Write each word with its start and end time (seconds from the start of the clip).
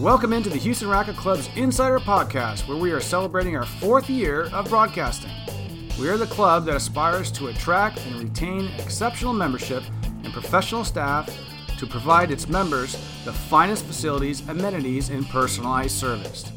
Welcome 0.00 0.34
into 0.34 0.50
the 0.50 0.58
Houston 0.58 0.88
Racquet 0.88 1.16
Club's 1.16 1.48
Insider 1.56 1.98
Podcast, 1.98 2.68
where 2.68 2.76
we 2.76 2.92
are 2.92 3.00
celebrating 3.00 3.56
our 3.56 3.64
fourth 3.64 4.10
year 4.10 4.50
of 4.52 4.68
broadcasting. 4.68 5.30
We 5.98 6.10
are 6.10 6.18
the 6.18 6.26
club 6.26 6.66
that 6.66 6.76
aspires 6.76 7.32
to 7.32 7.46
attract 7.46 8.04
and 8.04 8.16
retain 8.16 8.66
exceptional 8.78 9.32
membership 9.32 9.82
and 10.22 10.34
professional 10.34 10.84
staff 10.84 11.34
to 11.78 11.86
provide 11.86 12.30
its 12.30 12.46
members 12.46 12.92
the 13.24 13.32
finest 13.32 13.86
facilities, 13.86 14.46
amenities, 14.50 15.08
and 15.08 15.26
personalized 15.30 15.96
service. 15.96 16.52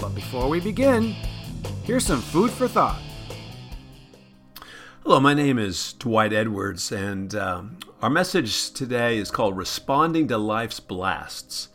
But 0.00 0.14
before 0.14 0.48
we 0.48 0.58
begin, 0.58 1.14
here's 1.84 2.06
some 2.06 2.22
food 2.22 2.50
for 2.50 2.68
thought. 2.68 3.02
Hello, 5.02 5.20
my 5.20 5.34
name 5.34 5.58
is 5.58 5.92
Dwight 5.92 6.32
Edwards, 6.32 6.90
and 6.90 7.34
um, 7.34 7.76
our 8.00 8.10
message 8.10 8.72
today 8.72 9.18
is 9.18 9.30
called 9.30 9.58
Responding 9.58 10.26
to 10.28 10.38
Life's 10.38 10.80
Blasts. 10.80 11.68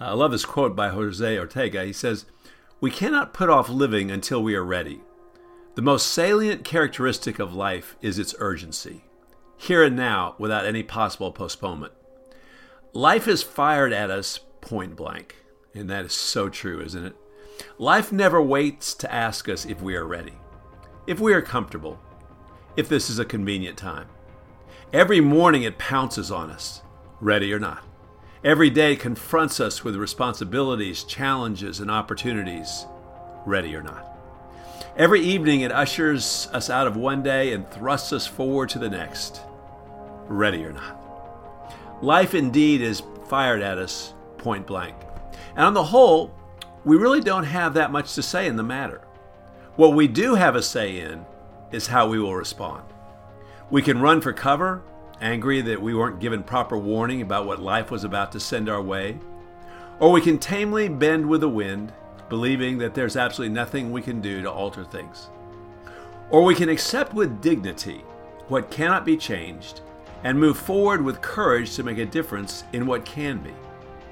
Uh, 0.00 0.04
I 0.04 0.12
love 0.12 0.30
this 0.30 0.44
quote 0.44 0.74
by 0.74 0.88
Jose 0.88 1.38
Ortega. 1.38 1.84
He 1.84 1.92
says, 1.92 2.24
We 2.80 2.90
cannot 2.90 3.34
put 3.34 3.50
off 3.50 3.68
living 3.68 4.10
until 4.10 4.42
we 4.42 4.54
are 4.54 4.64
ready. 4.64 5.00
The 5.74 5.82
most 5.82 6.08
salient 6.08 6.64
characteristic 6.64 7.38
of 7.38 7.54
life 7.54 7.96
is 8.00 8.18
its 8.18 8.34
urgency, 8.38 9.04
here 9.56 9.84
and 9.84 9.96
now, 9.96 10.34
without 10.38 10.66
any 10.66 10.82
possible 10.82 11.30
postponement. 11.30 11.92
Life 12.92 13.28
is 13.28 13.42
fired 13.42 13.92
at 13.92 14.10
us 14.10 14.40
point 14.60 14.96
blank, 14.96 15.36
and 15.74 15.88
that 15.90 16.04
is 16.04 16.12
so 16.12 16.48
true, 16.48 16.80
isn't 16.80 17.04
it? 17.04 17.16
Life 17.78 18.10
never 18.10 18.42
waits 18.42 18.94
to 18.94 19.14
ask 19.14 19.48
us 19.48 19.64
if 19.64 19.80
we 19.80 19.94
are 19.94 20.06
ready, 20.06 20.34
if 21.06 21.20
we 21.20 21.32
are 21.32 21.42
comfortable, 21.42 22.00
if 22.76 22.88
this 22.88 23.10
is 23.10 23.18
a 23.18 23.24
convenient 23.24 23.76
time. 23.76 24.08
Every 24.92 25.20
morning 25.20 25.62
it 25.62 25.78
pounces 25.78 26.30
on 26.30 26.50
us, 26.50 26.82
ready 27.20 27.52
or 27.52 27.58
not. 27.58 27.84
Every 28.42 28.70
day 28.70 28.96
confronts 28.96 29.60
us 29.60 29.84
with 29.84 29.96
responsibilities, 29.96 31.04
challenges, 31.04 31.78
and 31.78 31.90
opportunities, 31.90 32.86
ready 33.44 33.76
or 33.76 33.82
not. 33.82 34.06
Every 34.96 35.20
evening 35.20 35.60
it 35.60 35.70
ushers 35.70 36.48
us 36.50 36.70
out 36.70 36.86
of 36.86 36.96
one 36.96 37.22
day 37.22 37.52
and 37.52 37.70
thrusts 37.70 38.14
us 38.14 38.26
forward 38.26 38.70
to 38.70 38.78
the 38.78 38.88
next, 38.88 39.42
ready 40.26 40.64
or 40.64 40.72
not. 40.72 40.96
Life 42.02 42.34
indeed 42.34 42.80
is 42.80 43.02
fired 43.28 43.60
at 43.60 43.76
us 43.76 44.14
point 44.38 44.66
blank. 44.66 44.96
And 45.54 45.66
on 45.66 45.74
the 45.74 45.84
whole, 45.84 46.34
we 46.86 46.96
really 46.96 47.20
don't 47.20 47.44
have 47.44 47.74
that 47.74 47.92
much 47.92 48.14
to 48.14 48.22
say 48.22 48.46
in 48.46 48.56
the 48.56 48.62
matter. 48.62 49.02
What 49.76 49.92
we 49.92 50.08
do 50.08 50.34
have 50.34 50.56
a 50.56 50.62
say 50.62 51.00
in 51.00 51.26
is 51.72 51.88
how 51.88 52.08
we 52.08 52.18
will 52.18 52.34
respond. 52.34 52.84
We 53.68 53.82
can 53.82 54.00
run 54.00 54.22
for 54.22 54.32
cover, 54.32 54.82
angry 55.20 55.60
that 55.60 55.80
we 55.80 55.94
weren't 55.94 56.20
given 56.20 56.42
proper 56.42 56.76
warning 56.76 57.22
about 57.22 57.46
what 57.46 57.60
life 57.60 57.90
was 57.90 58.04
about 58.04 58.32
to 58.32 58.40
send 58.40 58.68
our 58.68 58.82
way. 58.82 59.18
Or 59.98 60.10
we 60.10 60.20
can 60.20 60.38
tamely 60.38 60.88
bend 60.88 61.26
with 61.26 61.42
the 61.42 61.48
wind, 61.48 61.92
believing 62.28 62.78
that 62.78 62.94
there's 62.94 63.16
absolutely 63.16 63.54
nothing 63.54 63.90
we 63.90 64.02
can 64.02 64.20
do 64.20 64.42
to 64.42 64.50
alter 64.50 64.84
things. 64.84 65.28
Or 66.30 66.44
we 66.44 66.54
can 66.54 66.68
accept 66.68 67.12
with 67.12 67.40
dignity 67.40 68.04
what 68.48 68.70
cannot 68.70 69.04
be 69.04 69.16
changed 69.16 69.80
and 70.24 70.38
move 70.38 70.58
forward 70.58 71.02
with 71.02 71.20
courage 71.20 71.74
to 71.76 71.82
make 71.82 71.98
a 71.98 72.06
difference 72.06 72.64
in 72.72 72.86
what 72.86 73.04
can 73.04 73.38
be. 73.38 73.52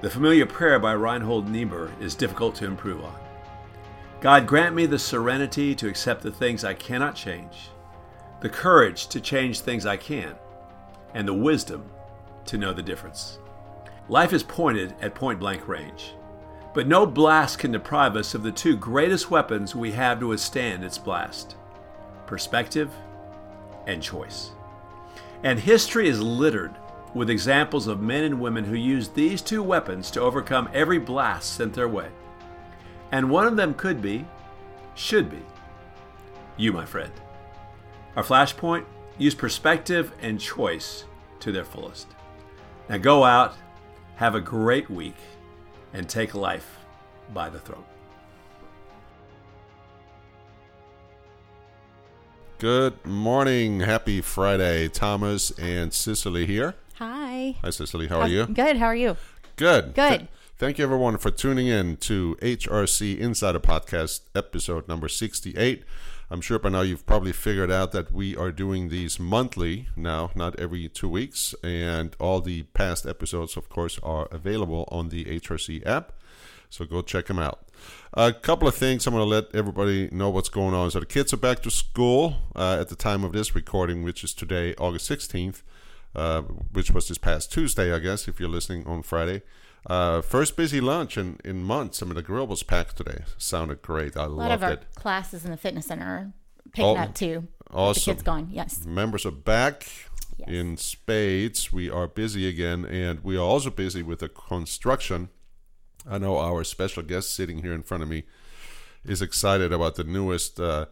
The 0.01 0.11
familiar 0.11 0.47
prayer 0.47 0.79
by 0.79 0.95
Reinhold 0.95 1.48
Niebuhr 1.48 1.91
is 2.01 2.14
difficult 2.14 2.55
to 2.56 2.67
improve 2.67 3.03
on. 3.05 3.14
God, 4.20 4.47
grant 4.47 4.75
me 4.75 4.86
the 4.86 4.98
serenity 4.98 5.75
to 5.77 5.89
accept 5.89 6.23
the 6.23 6.31
things 6.31 6.64
I 6.64 6.75
cannot 6.75 7.14
change, 7.14 7.70
the 8.41 8.48
courage 8.48 9.09
to 9.09 9.20
change 9.20 9.61
things 9.61 9.86
I 9.86 9.97
can, 9.97 10.34
and 11.19 11.27
the 11.27 11.34
wisdom 11.34 11.84
to 12.44 12.56
know 12.56 12.72
the 12.72 12.80
difference. 12.80 13.41
Life 14.08 14.33
is 14.33 14.44
pointed 14.44 14.94
at 15.00 15.16
point 15.16 15.41
blank 15.41 15.66
range, 15.66 16.14
but 16.74 16.86
no 16.86 17.05
blast 17.05 17.58
can 17.58 17.72
deprive 17.72 18.14
us 18.14 18.34
of 18.34 18.44
the 18.44 18.52
two 18.52 18.77
greatest 18.77 19.28
weapons 19.28 19.74
we 19.74 19.91
have 19.91 20.20
to 20.20 20.28
withstand 20.28 20.84
its 20.84 20.96
blast 20.96 21.56
perspective 22.24 22.92
and 23.89 24.01
choice. 24.01 24.52
And 25.42 25.58
history 25.58 26.08
is 26.08 26.23
littered 26.23 26.77
with 27.14 27.30
examples 27.30 27.89
of 27.89 28.00
men 28.00 28.23
and 28.23 28.40
women 28.40 28.64
who 28.64 28.77
used 28.77 29.14
these 29.14 29.42
two 29.42 29.62
weapons 29.62 30.12
to 30.12 30.20
overcome 30.20 30.70
every 30.73 30.98
blast 30.98 31.55
sent 31.55 31.74
their 31.74 31.89
way. 31.89 32.11
And 33.11 33.29
one 33.29 33.46
of 33.46 33.56
them 33.56 33.74
could 33.74 34.00
be, 34.00 34.24
should 34.95 35.30
be, 35.30 35.42
you, 36.56 36.73
my 36.73 36.85
friend. 36.85 37.12
Our 38.14 38.23
flashpoint 38.23 38.85
use 39.18 39.34
perspective 39.34 40.12
and 40.23 40.40
choice 40.40 41.05
to 41.40 41.52
their 41.52 41.64
fullest. 41.64 42.08
Now 42.89 42.96
go 42.98 43.24
out, 43.24 43.55
have 44.17 44.34
a 44.34 44.40
great 44.40 44.89
week, 44.89 45.17
and 45.92 46.08
take 46.08 46.34
life 46.34 46.79
by 47.33 47.48
the 47.48 47.58
throat. 47.58 47.84
Good 52.58 53.06
morning. 53.06 53.80
Happy 53.80 54.20
Friday. 54.20 54.89
Thomas 54.89 55.52
and 55.58 55.92
Cicely 55.92 56.45
here. 56.45 56.74
Hi. 56.95 57.55
Hi, 57.62 57.70
Cicely. 57.70 58.08
How 58.08 58.20
are 58.23 58.29
you? 58.29 58.46
Good. 58.46 58.79
How 58.79 58.86
are 58.86 58.96
you? 58.96 59.17
Good. 59.55 59.95
Good. 59.95 60.18
Th- 60.18 60.30
thank 60.56 60.79
you, 60.79 60.85
everyone, 60.85 61.18
for 61.18 61.30
tuning 61.30 61.68
in 61.68 61.98
to 61.98 62.36
HRC 62.42 63.17
Insider 63.17 63.61
Podcast, 63.61 64.23
episode 64.35 64.89
number 64.89 65.06
68. 65.06 65.85
I'm 66.30 66.42
sure 66.42 66.58
by 66.58 66.68
now 66.68 66.83
you've 66.83 67.06
probably 67.06 67.33
figured 67.33 67.70
out 67.70 67.92
that 67.92 68.12
we 68.12 68.36
are 68.36 68.52
doing 68.52 68.90
these 68.90 69.18
monthly 69.18 69.89
now, 69.96 70.30
not 70.34 70.58
every 70.61 70.86
two 70.89 71.08
weeks. 71.08 71.55
And 71.64 72.14
all 72.20 72.42
the 72.42 72.64
past 72.74 73.06
episodes, 73.06 73.56
of 73.56 73.70
course, 73.70 73.98
are 74.02 74.28
available 74.30 74.86
on 74.92 75.08
the 75.08 75.24
HRC 75.24 75.86
app. 75.86 76.12
So 76.68 76.84
go 76.84 77.00
check 77.00 77.27
them 77.27 77.38
out. 77.38 77.61
A 78.12 78.33
couple 78.33 78.68
of 78.68 78.74
things 78.74 79.06
I'm 79.06 79.14
going 79.14 79.24
to 79.24 79.28
let 79.28 79.55
everybody 79.55 80.11
know 80.12 80.28
what's 80.28 80.50
going 80.50 80.74
on. 80.74 80.90
So 80.90 81.00
the 81.00 81.06
kids 81.06 81.33
are 81.33 81.38
back 81.38 81.62
to 81.62 81.70
school 81.70 82.36
uh, 82.55 82.77
at 82.78 82.88
the 82.88 82.96
time 82.96 83.24
of 83.24 83.33
this 83.33 83.55
recording, 83.55 84.02
which 84.02 84.22
is 84.22 84.34
today, 84.34 84.74
August 84.74 85.11
16th, 85.11 85.62
uh, 86.14 86.42
which 86.42 86.90
was 86.90 87.08
this 87.08 87.17
past 87.17 87.50
Tuesday, 87.50 87.90
I 87.90 88.00
guess, 88.00 88.28
if 88.28 88.38
you're 88.38 88.50
listening 88.50 88.86
on 88.86 89.02
Friday. 89.02 89.42
Uh, 89.86 90.20
first 90.20 90.56
busy 90.56 90.80
lunch 90.80 91.16
in, 91.16 91.39
in 91.44 91.62
months. 91.62 92.02
I 92.02 92.06
mean, 92.06 92.14
the 92.14 92.22
grill 92.22 92.46
was 92.46 92.62
packed 92.62 92.96
today. 92.96 93.24
Sounded 93.39 93.80
great. 93.83 94.16
I 94.16 94.24
A 94.24 94.28
lot 94.28 94.50
of 94.50 94.62
our 94.62 94.72
it. 94.72 94.84
classes 94.94 95.44
in 95.44 95.50
the 95.50 95.56
fitness 95.56 95.86
center 95.86 96.05
are 96.05 96.33
picking 96.72 96.84
Oh, 96.84 96.96
up 96.96 97.14
too. 97.14 97.48
awesome. 97.72 98.00
The 98.00 98.14
kids 98.17 98.22
gone. 98.22 98.48
Yes. 98.50 98.84
Members 98.84 99.24
are 99.24 99.30
back 99.30 99.86
Yes. 100.38 100.48
in 100.48 100.77
spades. 100.77 101.72
We 101.72 101.90
are 101.90 102.06
busy 102.06 102.48
again, 102.48 102.84
and 102.84 103.24
we 103.24 103.36
are 103.36 103.40
also 103.40 103.70
busy 103.70 104.02
with 104.02 104.18
the 104.20 104.28
construction. 104.28 105.30
I 106.08 106.18
know 106.18 106.38
our 106.38 106.64
special 106.64 107.02
guest 107.02 107.34
sitting 107.34 107.62
here 107.62 107.72
in 107.72 107.83
front 107.83 108.02
of 108.02 108.08
me 108.08 108.24
is 109.05 109.20
excited 109.22 109.72
about 109.72 109.94
the 109.96 110.05
newest 110.05 110.61
uh, 110.61 110.86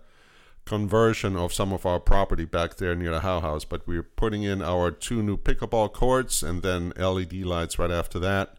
conversion 0.64 1.36
of 1.36 1.52
some 1.52 1.72
of 1.72 1.86
our 1.86 2.00
property 2.00 2.44
back 2.44 2.76
there 2.76 2.94
near 2.96 3.10
the 3.12 3.20
How 3.20 3.41
House. 3.41 3.64
But 3.64 3.86
we're 3.86 4.02
putting 4.02 4.42
in 4.42 4.62
our 4.62 4.91
two 4.91 5.22
new 5.22 5.36
pickleball 5.36 5.92
courts 5.92 6.42
and 6.42 6.62
then 6.62 6.92
LED 6.96 7.34
lights 7.44 7.78
right 7.78 7.91
after 7.91 8.19
that. 8.19 8.56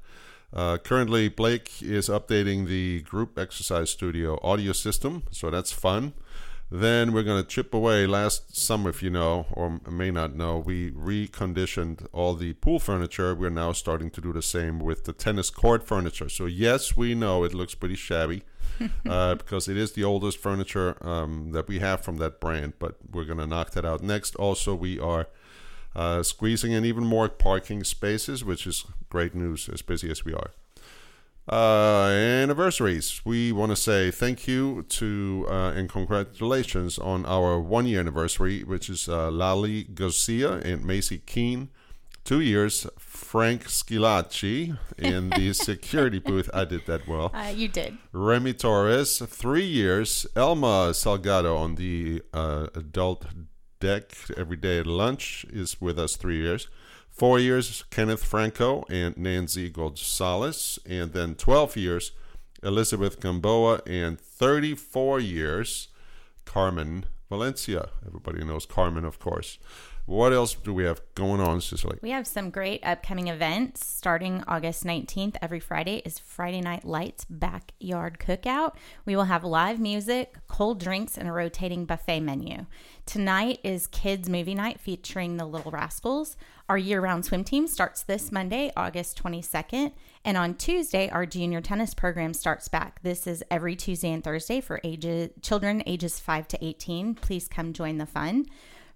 Uh, 0.53 0.78
currently, 0.78 1.28
Blake 1.28 1.81
is 1.81 2.08
updating 2.08 2.68
the 2.68 3.02
group 3.02 3.38
exercise 3.38 3.90
studio 3.90 4.40
audio 4.41 4.72
system, 4.72 5.24
so 5.31 5.50
that's 5.50 5.72
fun. 5.72 6.13
Then 6.69 7.13
we're 7.13 7.24
going 7.24 7.41
to 7.41 7.47
chip 7.47 7.74
away. 7.74 8.06
Last 8.08 8.58
summer, 8.58 8.90
if 8.90 9.02
you 9.02 9.09
know 9.09 9.46
or 9.52 9.80
may 9.90 10.12
not 10.12 10.35
know, 10.35 10.58
we 10.58 10.91
reconditioned 10.91 12.08
all 12.12 12.34
the 12.34 12.53
pool 12.53 12.80
furniture. 12.80 13.34
We're 13.34 13.50
now 13.50 13.72
starting 13.72 14.09
to 14.12 14.22
do 14.22 14.34
the 14.34 14.41
same 14.41 14.80
with 14.80 15.06
the 15.06 15.13
tennis 15.13 15.50
court 15.50 15.88
furniture. 15.88 16.28
So, 16.28 16.46
yes, 16.46 16.97
we 16.97 17.16
know 17.16 17.46
it 17.46 17.53
looks 17.53 17.74
pretty 17.74 17.96
shabby 17.96 18.44
uh, 19.09 19.35
because 19.35 19.69
it 19.69 19.78
is 19.78 19.94
the 19.94 20.03
oldest 20.03 20.40
furniture 20.40 20.97
um, 21.08 21.52
that 21.53 21.69
we 21.69 21.79
have 21.79 22.02
from 22.02 22.18
that 22.18 22.41
brand, 22.41 22.74
but 22.79 22.97
we're 23.12 23.25
going 23.25 23.40
to 23.40 23.47
knock 23.47 23.72
that 23.72 23.85
out 23.85 24.03
next. 24.03 24.35
Also, 24.35 24.75
we 24.75 25.00
are 25.00 25.28
uh, 25.97 26.22
squeezing 26.22 26.72
in 26.72 26.85
even 26.85 27.03
more 27.03 27.28
parking 27.28 27.84
spaces, 27.84 28.46
which 28.46 28.68
is 28.68 28.85
great 29.09 29.34
news 29.34 29.68
as 29.68 29.81
busy 29.81 30.12
as 30.12 30.24
we 30.24 30.34
are. 30.34 30.52
Uh, 31.49 32.09
anniversaries. 32.09 33.22
We 33.26 33.52
want 33.52 33.72
to 33.72 33.76
say 33.76 34.11
thank 34.11 34.47
you 34.47 34.84
to 34.90 35.46
uh, 35.49 35.72
and 35.76 35.90
congratulations 35.90 36.99
on 36.99 37.26
our 37.26 37.59
one 37.59 37.88
year 37.88 38.02
anniversary, 38.02 38.64
which 38.64 38.90
is 38.90 39.09
uh, 39.09 39.32
Lali 39.32 39.84
Garcia 39.85 40.53
and 40.59 40.85
Macy 40.85 41.20
Keene. 41.20 41.70
Two 42.26 42.41
years, 42.41 42.85
Frank 43.00 43.64
Schilacci 43.67 44.78
in 44.97 45.29
the 45.29 45.53
security 45.53 46.20
booth. 46.20 46.50
I 46.53 46.66
did 46.66 46.85
that 46.85 47.08
well. 47.08 47.32
Uh, 47.34 47.53
you 47.55 47.70
did. 47.70 47.97
Remy 48.11 48.53
Torres, 48.53 49.20
three 49.20 49.66
years. 49.66 50.28
Elma 50.35 50.91
Salgado 50.91 51.58
on 51.58 51.76
the 51.76 52.22
uh, 52.34 52.67
adult 52.76 53.26
deck 53.79 54.12
every 54.35 54.58
day 54.58 54.79
at 54.79 54.88
lunch 54.88 55.46
is 55.50 55.79
with 55.82 56.00
us 56.00 56.16
three 56.16 56.38
years. 56.38 56.68
Four 57.09 57.40
years, 57.40 57.84
Kenneth 57.90 58.24
Franco 58.24 58.85
and 58.90 59.18
Nancy 59.18 59.70
Gonzalez. 59.70 60.78
And 60.85 61.14
then 61.14 61.35
12 61.35 61.76
years, 61.76 62.12
Elizabeth 62.62 63.20
Gamboa. 63.20 63.82
And 63.88 64.20
34 64.20 65.20
years, 65.20 65.88
Carmen 66.46 67.06
Valencia. 67.29 67.90
Everybody 68.06 68.46
knows 68.46 68.66
Carmen, 68.66 69.03
of 69.03 69.20
course. 69.20 69.58
What 70.07 70.31
else 70.31 70.53
do 70.53 70.73
we 70.73 70.85
have 70.85 71.01
going 71.15 71.41
on, 71.41 71.59
Cicely? 71.59 71.97
We 72.01 72.11
have 72.11 72.25
some 72.25 72.49
great 72.49 72.79
upcoming 72.81 73.27
events 73.27 73.85
starting 73.85 74.41
August 74.47 74.85
19th. 74.85 75.35
Every 75.41 75.59
Friday 75.59 76.01
is 76.05 76.17
Friday 76.17 76.61
Night 76.61 76.85
Lights 76.85 77.25
Backyard 77.29 78.17
Cookout. 78.17 78.77
We 79.05 79.17
will 79.17 79.25
have 79.25 79.43
live 79.43 79.81
music, 79.81 80.37
cold 80.47 80.79
drinks, 80.79 81.17
and 81.17 81.27
a 81.27 81.33
rotating 81.33 81.83
buffet 81.83 82.21
menu. 82.21 82.67
Tonight 83.05 83.59
is 83.65 83.87
Kids 83.87 84.29
Movie 84.29 84.55
Night 84.55 84.79
featuring 84.79 85.35
the 85.35 85.45
Little 85.45 85.71
Rascals. 85.71 86.37
Our 86.69 86.77
year 86.77 87.01
round 87.01 87.25
swim 87.25 87.43
team 87.43 87.67
starts 87.67 88.01
this 88.01 88.31
Monday, 88.31 88.71
August 88.77 89.21
22nd. 89.21 89.91
And 90.23 90.37
on 90.37 90.55
Tuesday, 90.55 91.09
our 91.09 91.25
junior 91.25 91.59
tennis 91.59 91.93
program 91.93 92.33
starts 92.33 92.69
back. 92.69 93.01
This 93.03 93.27
is 93.27 93.43
every 93.51 93.75
Tuesday 93.75 94.13
and 94.13 94.23
Thursday 94.23 94.61
for 94.61 94.79
ages, 94.85 95.31
children 95.41 95.83
ages 95.85 96.17
5 96.17 96.47
to 96.47 96.65
18. 96.65 97.15
Please 97.15 97.49
come 97.49 97.73
join 97.73 97.97
the 97.97 98.05
fun. 98.05 98.45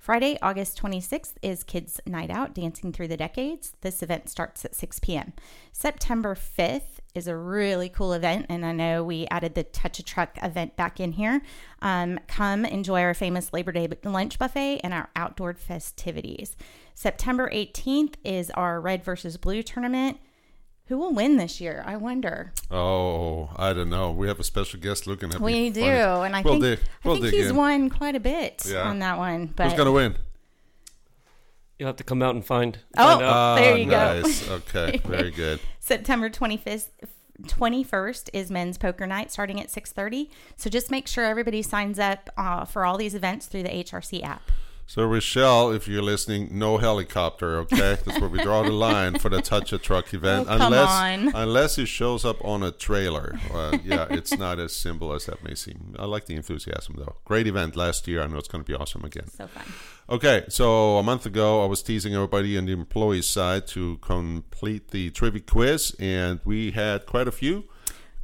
Friday, 0.01 0.36
August 0.42 0.81
26th 0.81 1.33
is 1.44 1.63
Kids 1.63 2.01
Night 2.07 2.31
Out 2.31 2.56
Dancing 2.56 2.92
Through 2.92 3.09
the 3.09 3.18
Decades. 3.18 3.74
This 3.81 4.01
event 4.01 4.30
starts 4.30 4.65
at 4.65 4.74
6 4.74 4.98
p.m. 4.98 5.31
September 5.71 6.33
5th 6.33 6.98
is 7.13 7.27
a 7.27 7.38
really 7.38 7.88
cool 7.88 8.12
event, 8.13 8.48
and 8.50 8.65
I 8.65 8.71
know 8.71 9.03
we 9.03 9.27
added 9.30 9.53
the 9.53 9.62
Touch 9.63 10.00
a 10.00 10.03
Truck 10.03 10.39
event 10.42 10.75
back 10.75 11.00
in 11.00 11.12
here. 11.12 11.44
Um, 11.83 12.19
come 12.25 12.65
enjoy 12.65 13.01
our 13.01 13.13
famous 13.13 13.53
Labor 13.53 13.71
Day 13.71 13.89
lunch 14.03 14.39
buffet 14.39 14.81
and 14.83 14.92
our 14.92 15.12
outdoor 15.15 15.53
festivities. 15.53 16.56
September 16.95 17.47
18th 17.54 18.15
is 18.24 18.50
our 18.56 18.81
Red 18.81 19.04
versus 19.04 19.38
Blue 19.38 19.62
tournament. 19.62 20.18
Who 20.91 20.97
will 20.97 21.13
win 21.13 21.38
this 21.38 21.61
year? 21.61 21.85
I 21.88 21.95
wonder. 21.95 22.51
Oh, 22.69 23.49
I 23.55 23.71
don't 23.71 23.89
know. 23.89 24.11
We 24.11 24.27
have 24.27 24.41
a 24.41 24.43
special 24.43 24.77
guest 24.77 25.07
looking 25.07 25.29
at 25.33 25.39
me. 25.39 25.45
We 25.45 25.69
do, 25.69 25.79
funny. 25.79 26.25
and 26.25 26.35
I 26.35 26.41
We'll 26.41 26.55
think 26.59 26.63
dig- 26.79 26.79
we'll 27.05 27.13
I 27.13 27.19
think 27.19 27.31
dig 27.31 27.39
he's 27.39 27.49
in. 27.51 27.55
won 27.55 27.89
quite 27.89 28.13
a 28.17 28.19
bit 28.19 28.65
Yeah. 28.67 28.89
on 28.89 28.99
that 28.99 29.17
one. 29.17 29.53
But 29.55 29.67
Who's 29.69 29.73
gonna 29.77 29.93
win? 29.93 30.17
You'll 31.79 31.88
have 31.88 31.95
to 31.95 32.03
come 32.03 32.21
out 32.21 32.35
and 32.35 32.45
find. 32.45 32.77
Oh, 32.97 33.05
find 33.05 33.21
out. 33.21 33.33
Ah, 33.33 33.55
there 33.55 33.77
you 33.77 33.89
go. 33.89 34.21
Okay, 34.49 34.97
very 35.05 35.31
good. 35.31 35.61
September 35.79 36.29
25th 36.29 36.89
21st 37.44 38.29
is 38.33 38.51
men's 38.51 38.77
poker 38.77 39.07
night 39.07 39.31
starting 39.31 39.59
at 39.61 39.67
6.30 39.69 40.29
so 40.57 40.69
just 40.69 40.91
make 40.91 41.07
sure 41.07 41.23
everybody 41.25 41.61
signs 41.63 41.97
up 41.97 42.29
uh, 42.37 42.65
for 42.65 42.85
all 42.85 42.97
these 42.97 43.15
events 43.15 43.47
through 43.47 43.63
the 43.63 43.69
hrc 43.69 44.21
app 44.21 44.51
So 44.93 45.05
Rochelle, 45.05 45.71
if 45.71 45.88
you're 45.88 46.01
listening, 46.01 46.49
no 46.51 46.77
helicopter, 46.77 47.59
okay? 47.59 47.97
That's 48.05 48.19
where 48.19 48.27
we 48.29 48.43
draw 48.43 48.61
the 48.63 48.71
line 48.73 49.19
for 49.19 49.29
the 49.29 49.41
touch 49.41 49.71
a 49.71 49.77
truck 49.77 50.13
event, 50.13 50.47
Oh, 50.49 50.57
come 50.57 50.73
unless 50.73 50.89
on. 50.89 51.31
unless 51.33 51.77
it 51.77 51.85
shows 51.85 52.25
up 52.25 52.43
on 52.43 52.61
a 52.61 52.71
trailer. 52.73 53.39
Uh, 53.53 53.77
yeah, 53.85 54.07
it's 54.09 54.38
not 54.38 54.59
as 54.59 54.75
simple 54.75 55.13
as 55.13 55.27
that 55.27 55.41
may 55.45 55.55
seem. 55.55 55.95
I 55.97 56.03
like 56.03 56.25
the 56.25 56.35
enthusiasm 56.35 56.95
though. 56.97 57.15
Great 57.23 57.47
event 57.47 57.77
last 57.77 58.05
year. 58.05 58.21
I 58.21 58.27
know 58.27 58.35
it's 58.38 58.49
going 58.49 58.65
to 58.65 58.69
be 58.69 58.75
awesome 58.77 59.05
again. 59.05 59.29
so 59.29 59.47
fun 59.47 59.63
Okay, 60.09 60.43
so 60.49 60.97
a 60.97 61.03
month 61.03 61.25
ago, 61.25 61.63
I 61.63 61.67
was 61.67 61.81
teasing 61.81 62.13
everybody 62.13 62.57
on 62.57 62.65
the 62.65 62.73
employee 62.73 63.21
side 63.21 63.67
to 63.67 63.95
complete 63.99 64.89
the 64.89 65.09
trivia 65.11 65.39
quiz, 65.41 65.95
and 65.99 66.41
we 66.44 66.71
had 66.71 67.05
quite 67.05 67.29
a 67.29 67.31
few. 67.31 67.63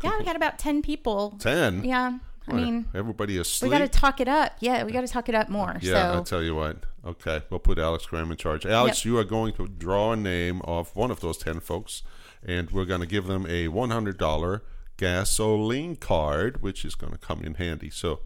yeah 0.03 0.17
we 0.19 0.25
had 0.25 0.35
about 0.35 0.59
10 0.59 0.81
people 0.81 1.37
Ten. 1.39 1.85
yeah 1.85 2.17
i 2.49 2.53
mean 2.53 2.85
everybody 2.95 3.37
is 3.37 3.61
we 3.61 3.69
got 3.69 3.79
to 3.79 3.87
talk 3.87 4.19
it 4.21 4.27
up 4.27 4.53
yeah 4.59 4.83
we 4.83 4.91
got 4.91 5.01
to 5.01 5.07
talk 5.07 5.27
it 5.29 5.35
up 5.35 5.49
more 5.49 5.77
Yeah, 5.81 6.11
I 6.11 6.15
so 6.17 6.23
tell 6.23 6.43
you 6.43 6.55
what. 6.55 6.77
Okay, 7.05 7.41
we'll 7.49 7.59
put 7.61 7.77
Alex 7.79 8.05
Graham 8.05 8.31
in 8.31 8.37
charge. 8.37 8.65
Alex, 8.65 8.99
Yep. 8.99 9.05
you 9.05 9.17
are 9.17 9.23
going 9.23 9.53
to 9.53 9.67
draw 9.67 10.11
a 10.11 10.15
name 10.17 10.61
of 10.65 10.93
one 10.93 11.09
of 11.09 11.21
those 11.21 11.37
10 11.37 11.61
folks, 11.61 12.03
and 12.45 12.69
we're 12.71 12.83
going 12.83 12.99
to 12.99 13.05
give 13.07 13.27
them 13.27 13.45
a 13.45 13.67
$100 13.69 14.61
gasoline 14.97 15.95
card, 15.95 16.61
which 16.61 16.83
is 16.83 16.95
going 16.95 17.13
to 17.13 17.17
come 17.17 17.41
in 17.43 17.53
handy. 17.53 17.89
So 17.89 18.19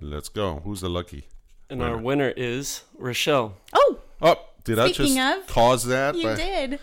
let's 0.00 0.28
go. 0.28 0.60
Who's 0.64 0.80
the 0.80 0.88
lucky? 0.88 1.28
And 1.68 1.82
our 1.82 1.96
winner 1.96 2.32
is 2.36 2.82
Rochelle. 2.98 3.54
oh 3.72 4.00
Oh, 4.20 4.36
did 4.64 4.78
I 4.80 4.90
just 4.90 5.16
of, 5.16 5.46
cause 5.46 5.84
that? 5.84 6.16
you 6.16 6.24
by- 6.24 6.34
did 6.34 6.78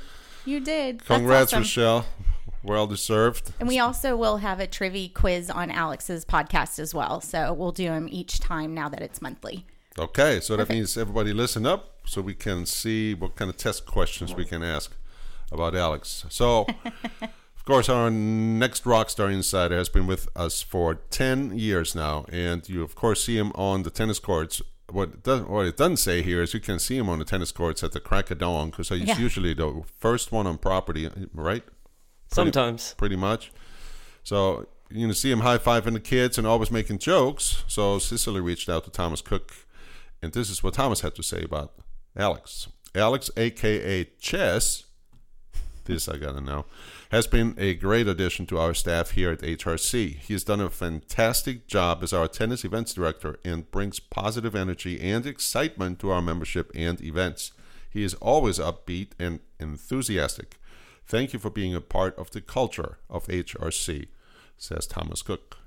you 0.45 0.59
did 0.61 0.99
That's 0.99 1.07
Congrats, 1.07 1.51
awesome. 1.51 1.59
Rochelle. 1.63 2.05
Well 2.63 2.87
deserved. 2.87 3.51
and 3.59 3.67
we 3.69 3.79
also 3.79 4.15
will 4.17 4.37
have 4.37 4.59
a 4.59 4.67
trivia 4.67 5.09
quiz 5.09 5.49
on 5.49 5.69
alex's 5.71 6.25
podcast 6.25 6.79
as 6.79 6.93
well 6.93 7.21
so 7.21 7.53
we'll 7.53 7.71
do 7.71 7.85
them 7.85 8.07
each 8.11 8.39
time 8.39 8.73
now 8.73 8.89
that 8.89 9.01
it's 9.01 9.21
monthly 9.21 9.65
Okay, 9.99 10.39
so 10.39 10.55
that 10.57 10.69
means 10.69 10.95
everybody 10.95 11.33
listen 11.33 11.65
up 11.65 11.95
so 12.05 12.21
we 12.21 12.35
can 12.35 12.67
see 12.67 13.15
what 13.15 13.35
kind 13.35 13.49
of 13.49 13.57
test 13.57 13.87
questions 13.87 14.35
we 14.35 14.45
can 14.45 14.61
ask 14.61 14.91
about 15.51 15.73
Alex. 15.75 16.23
So, 16.29 16.67
of 17.21 17.65
course, 17.65 17.89
our 17.89 18.11
next 18.11 18.83
Rockstar 18.83 19.33
Insider 19.33 19.75
has 19.75 19.89
been 19.89 20.05
with 20.05 20.29
us 20.35 20.61
for 20.61 20.93
10 21.09 21.57
years 21.57 21.95
now, 21.95 22.25
and 22.31 22.69
you, 22.69 22.83
of 22.83 22.93
course, 22.93 23.23
see 23.23 23.39
him 23.39 23.51
on 23.55 23.81
the 23.81 23.89
tennis 23.89 24.19
courts. 24.19 24.61
What 24.91 25.09
it, 25.09 25.23
does, 25.23 25.41
what 25.41 25.65
it 25.65 25.77
doesn't 25.77 25.97
say 25.97 26.21
here 26.21 26.43
is 26.43 26.53
you 26.53 26.59
can 26.59 26.77
see 26.77 26.95
him 26.97 27.09
on 27.09 27.17
the 27.17 27.25
tennis 27.25 27.51
courts 27.51 27.83
at 27.83 27.91
the 27.93 27.99
crack 27.99 28.29
of 28.29 28.37
dawn 28.37 28.69
because 28.69 28.89
he's 28.89 29.01
Yeah. 29.07 29.17
usually 29.17 29.55
the 29.55 29.81
first 29.99 30.31
one 30.31 30.45
on 30.45 30.59
property, 30.59 31.09
right? 31.33 31.63
Sometimes. 32.27 32.93
pretty 32.97 33.15
much. 33.15 33.51
So 34.23 34.67
you 34.89 35.07
can 35.07 35.15
see 35.15 35.31
him 35.31 35.39
high 35.39 35.57
fiving 35.57 35.93
the 35.93 35.99
kids 35.99 36.37
and 36.37 36.45
always 36.45 36.71
making 36.71 36.99
jokes. 36.99 37.63
So 37.67 37.99
Cicely 37.99 38.41
reached 38.41 38.69
out 38.69 38.83
to 38.85 38.89
Thomas 38.89 39.21
Cook, 39.21 39.53
and 40.21 40.33
this 40.33 40.49
is 40.49 40.63
what 40.63 40.73
Thomas 40.73 41.01
had 41.01 41.15
to 41.15 41.23
say 41.23 41.43
about 41.43 41.73
Alex. 42.15 42.67
Alex, 42.95 43.29
aka 43.37 44.05
Chess, 44.19 44.85
this 45.85 46.07
I 46.09 46.17
gotta 46.17 46.41
know, 46.41 46.65
has 47.11 47.27
been 47.27 47.53
a 47.57 47.73
great 47.75 48.07
addition 48.07 48.45
to 48.47 48.57
our 48.57 48.73
staff 48.73 49.11
here 49.11 49.31
at 49.31 49.39
HRC. 49.39 50.17
He 50.17 50.33
has 50.33 50.43
done 50.43 50.61
a 50.61 50.69
fantastic 50.69 51.67
job 51.67 52.03
as 52.03 52.11
our 52.11 52.27
tennis 52.27 52.65
events 52.65 52.93
director 52.93 53.39
and 53.45 53.69
brings 53.71 53.99
positive 53.99 54.55
energy 54.55 54.99
and 54.99 55.25
excitement 55.25 55.99
to 55.99 56.11
our 56.11 56.21
membership 56.21 56.71
and 56.75 57.01
events. 57.01 57.51
He 57.89 58.03
is 58.03 58.13
always 58.15 58.59
upbeat 58.59 59.11
and 59.19 59.39
enthusiastic. 59.59 60.57
Thank 61.07 61.31
you 61.31 61.39
for 61.39 61.49
being 61.49 61.73
a 61.73 61.79
part 61.81 62.17
of 62.17 62.31
the 62.31 62.41
culture 62.41 62.97
of 63.09 63.27
HRC, 63.27 64.07
says 64.57 64.85
Thomas 64.87 65.21
Cook. 65.21 65.57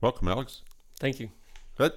Welcome, 0.00 0.28
Alex. 0.28 0.62
Thank 0.98 1.20
you. 1.20 1.30
Good. 1.76 1.92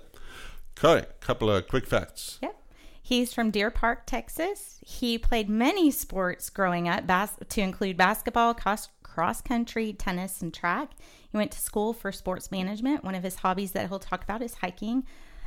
Okay, 0.84 1.08
couple 1.22 1.50
of 1.50 1.68
quick 1.70 1.88
facts. 1.88 2.40
Yep. 2.42 2.56
He's 3.02 3.34
from 3.34 3.52
Deer 3.52 3.72
Park, 3.72 4.06
Texas. 4.06 4.80
He 4.86 5.18
played 5.18 5.50
many 5.50 5.90
sports 5.92 6.50
growing 6.50 6.90
up, 6.90 7.08
bas- 7.08 7.38
to 7.48 7.62
include 7.62 7.96
basketball, 7.96 8.54
cross, 8.54 8.90
cross 9.04 9.42
country, 9.42 9.94
tennis, 9.94 10.42
and 10.42 10.54
track. 10.54 10.92
He 11.30 11.38
went 11.38 11.52
to 11.52 11.60
school 11.60 11.94
for 11.94 12.12
sports 12.12 12.52
management. 12.52 13.04
One 13.06 13.16
of 13.16 13.24
his 13.24 13.36
hobbies 13.36 13.72
that 13.72 13.88
he'll 13.88 14.00
talk 14.00 14.24
about 14.24 14.42
is 14.42 14.56
hiking. 14.56 15.06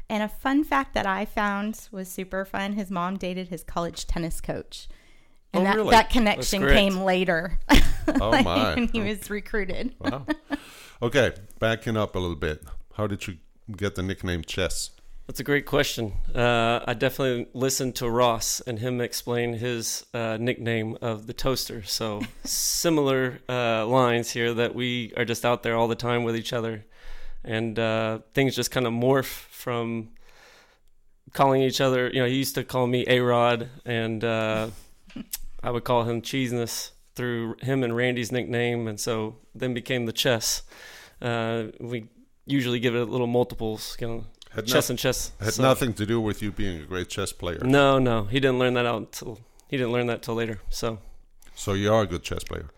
And 0.09 0.23
a 0.23 0.29
fun 0.29 0.65
fact 0.65 0.95
that 0.95 1.07
I 1.07 1.25
found 1.25 1.89
was 1.91 2.09
super 2.09 2.45
fun 2.45 2.75
his 2.75 2.91
mom 2.91 3.17
dated 3.17 3.49
his 3.49 3.65
college 3.65 4.07
tennis 4.07 4.41
coach. 4.41 4.89
And 5.57 5.67
Oh, 5.67 5.71
that, 5.71 5.77
really? 5.77 5.91
that 5.91 6.11
connection 6.11 6.67
came 6.69 6.99
later 7.01 7.59
Oh 8.21 8.43
my! 8.43 8.75
when 8.77 8.89
he 8.89 9.01
was 9.01 9.31
recruited. 9.31 9.95
wow. 9.99 10.27
Okay, 11.03 11.33
backing 11.59 11.95
up 11.97 12.15
a 12.17 12.19
little 12.19 12.37
bit. 12.37 12.65
How 12.95 13.07
did 13.07 13.27
you 13.27 13.37
get 13.77 13.97
the 13.97 14.03
nickname 14.03 14.43
Chess? 14.43 14.93
That's 15.27 15.41
a 15.41 15.45
great 15.45 15.67
question. 15.67 16.15
Uh, 16.35 16.81
I 16.87 16.95
definitely 16.95 17.49
listened 17.53 17.97
to 17.97 18.09
Ross 18.09 18.61
and 18.67 18.79
him 18.79 19.03
explain 19.03 19.55
his 19.55 20.07
uh, 20.15 20.39
nickname 20.41 20.97
of 21.03 21.27
the 21.27 21.35
toaster. 21.35 21.83
So 21.83 22.23
similar 22.45 23.41
uh, 23.47 23.85
lines 23.87 24.31
here 24.31 24.55
that 24.55 24.75
we 24.75 25.13
are 25.19 25.25
just 25.27 25.45
out 25.45 25.63
there 25.65 25.77
all 25.77 25.87
the 25.89 25.97
time 25.97 26.25
with 26.25 26.35
each 26.37 26.55
other, 26.55 26.87
and 27.45 27.79
uh, 27.79 28.21
things 28.33 28.57
just 28.57 28.71
kind 28.71 28.87
of 28.87 28.95
morph 28.95 29.25
from 29.51 30.11
calling 31.35 31.61
each 31.61 31.83
other. 31.83 32.09
You 32.09 32.21
know, 32.23 32.27
he 32.27 32.37
used 32.37 32.55
to 32.55 32.65
call 32.65 32.87
me 32.87 33.05
A 33.07 33.21
Rod, 33.21 33.69
and 33.85 34.25
uh, 34.25 34.69
I 35.67 35.71
would 35.71 35.83
call 35.85 36.05
him 36.05 36.23
Cheeseness 36.23 36.93
through 37.17 37.57
him 37.61 37.83
and 37.83 37.97
Randy's 37.97 38.31
nickname, 38.31 38.87
and 38.87 39.01
so 39.01 39.37
then 39.55 39.75
became 39.75 40.07
the 40.07 40.13
chess. 40.13 40.63
Uh, 41.21 41.65
we 41.81 42.07
usually 42.47 42.79
give 42.79 42.95
it 42.95 43.01
a 43.01 43.05
little 43.05 43.27
multiples, 43.27 43.97
you 44.01 44.07
know, 44.07 44.25
Had, 44.53 44.67
chess 44.67 44.89
no- 44.89 44.93
and 44.93 44.99
chess. 44.99 45.33
had 45.41 45.55
So- 45.55 45.63
nothing 45.65 45.93
to 45.95 46.07
do 46.07 46.21
with 46.21 46.41
you 46.41 46.53
being 46.53 46.81
a 46.83 46.85
great 46.87 47.09
chess 47.09 47.33
player. 47.33 47.59
No, 47.65 47.99
no, 47.99 48.25
he 48.25 48.39
didn't 48.39 48.61
learn 48.61 48.75
that 48.75 48.87
out 48.87 48.99
until 48.99 49.41
he 49.69 49.77
didn't 49.77 49.93
learn 49.93 50.07
that 50.07 50.23
till 50.23 50.35
later. 50.37 50.61
So 50.71 51.01
So 51.57 51.73
you 51.73 51.93
are 51.93 52.03
a 52.03 52.07
good 52.07 52.23
chess 52.23 52.45
player. 52.45 52.71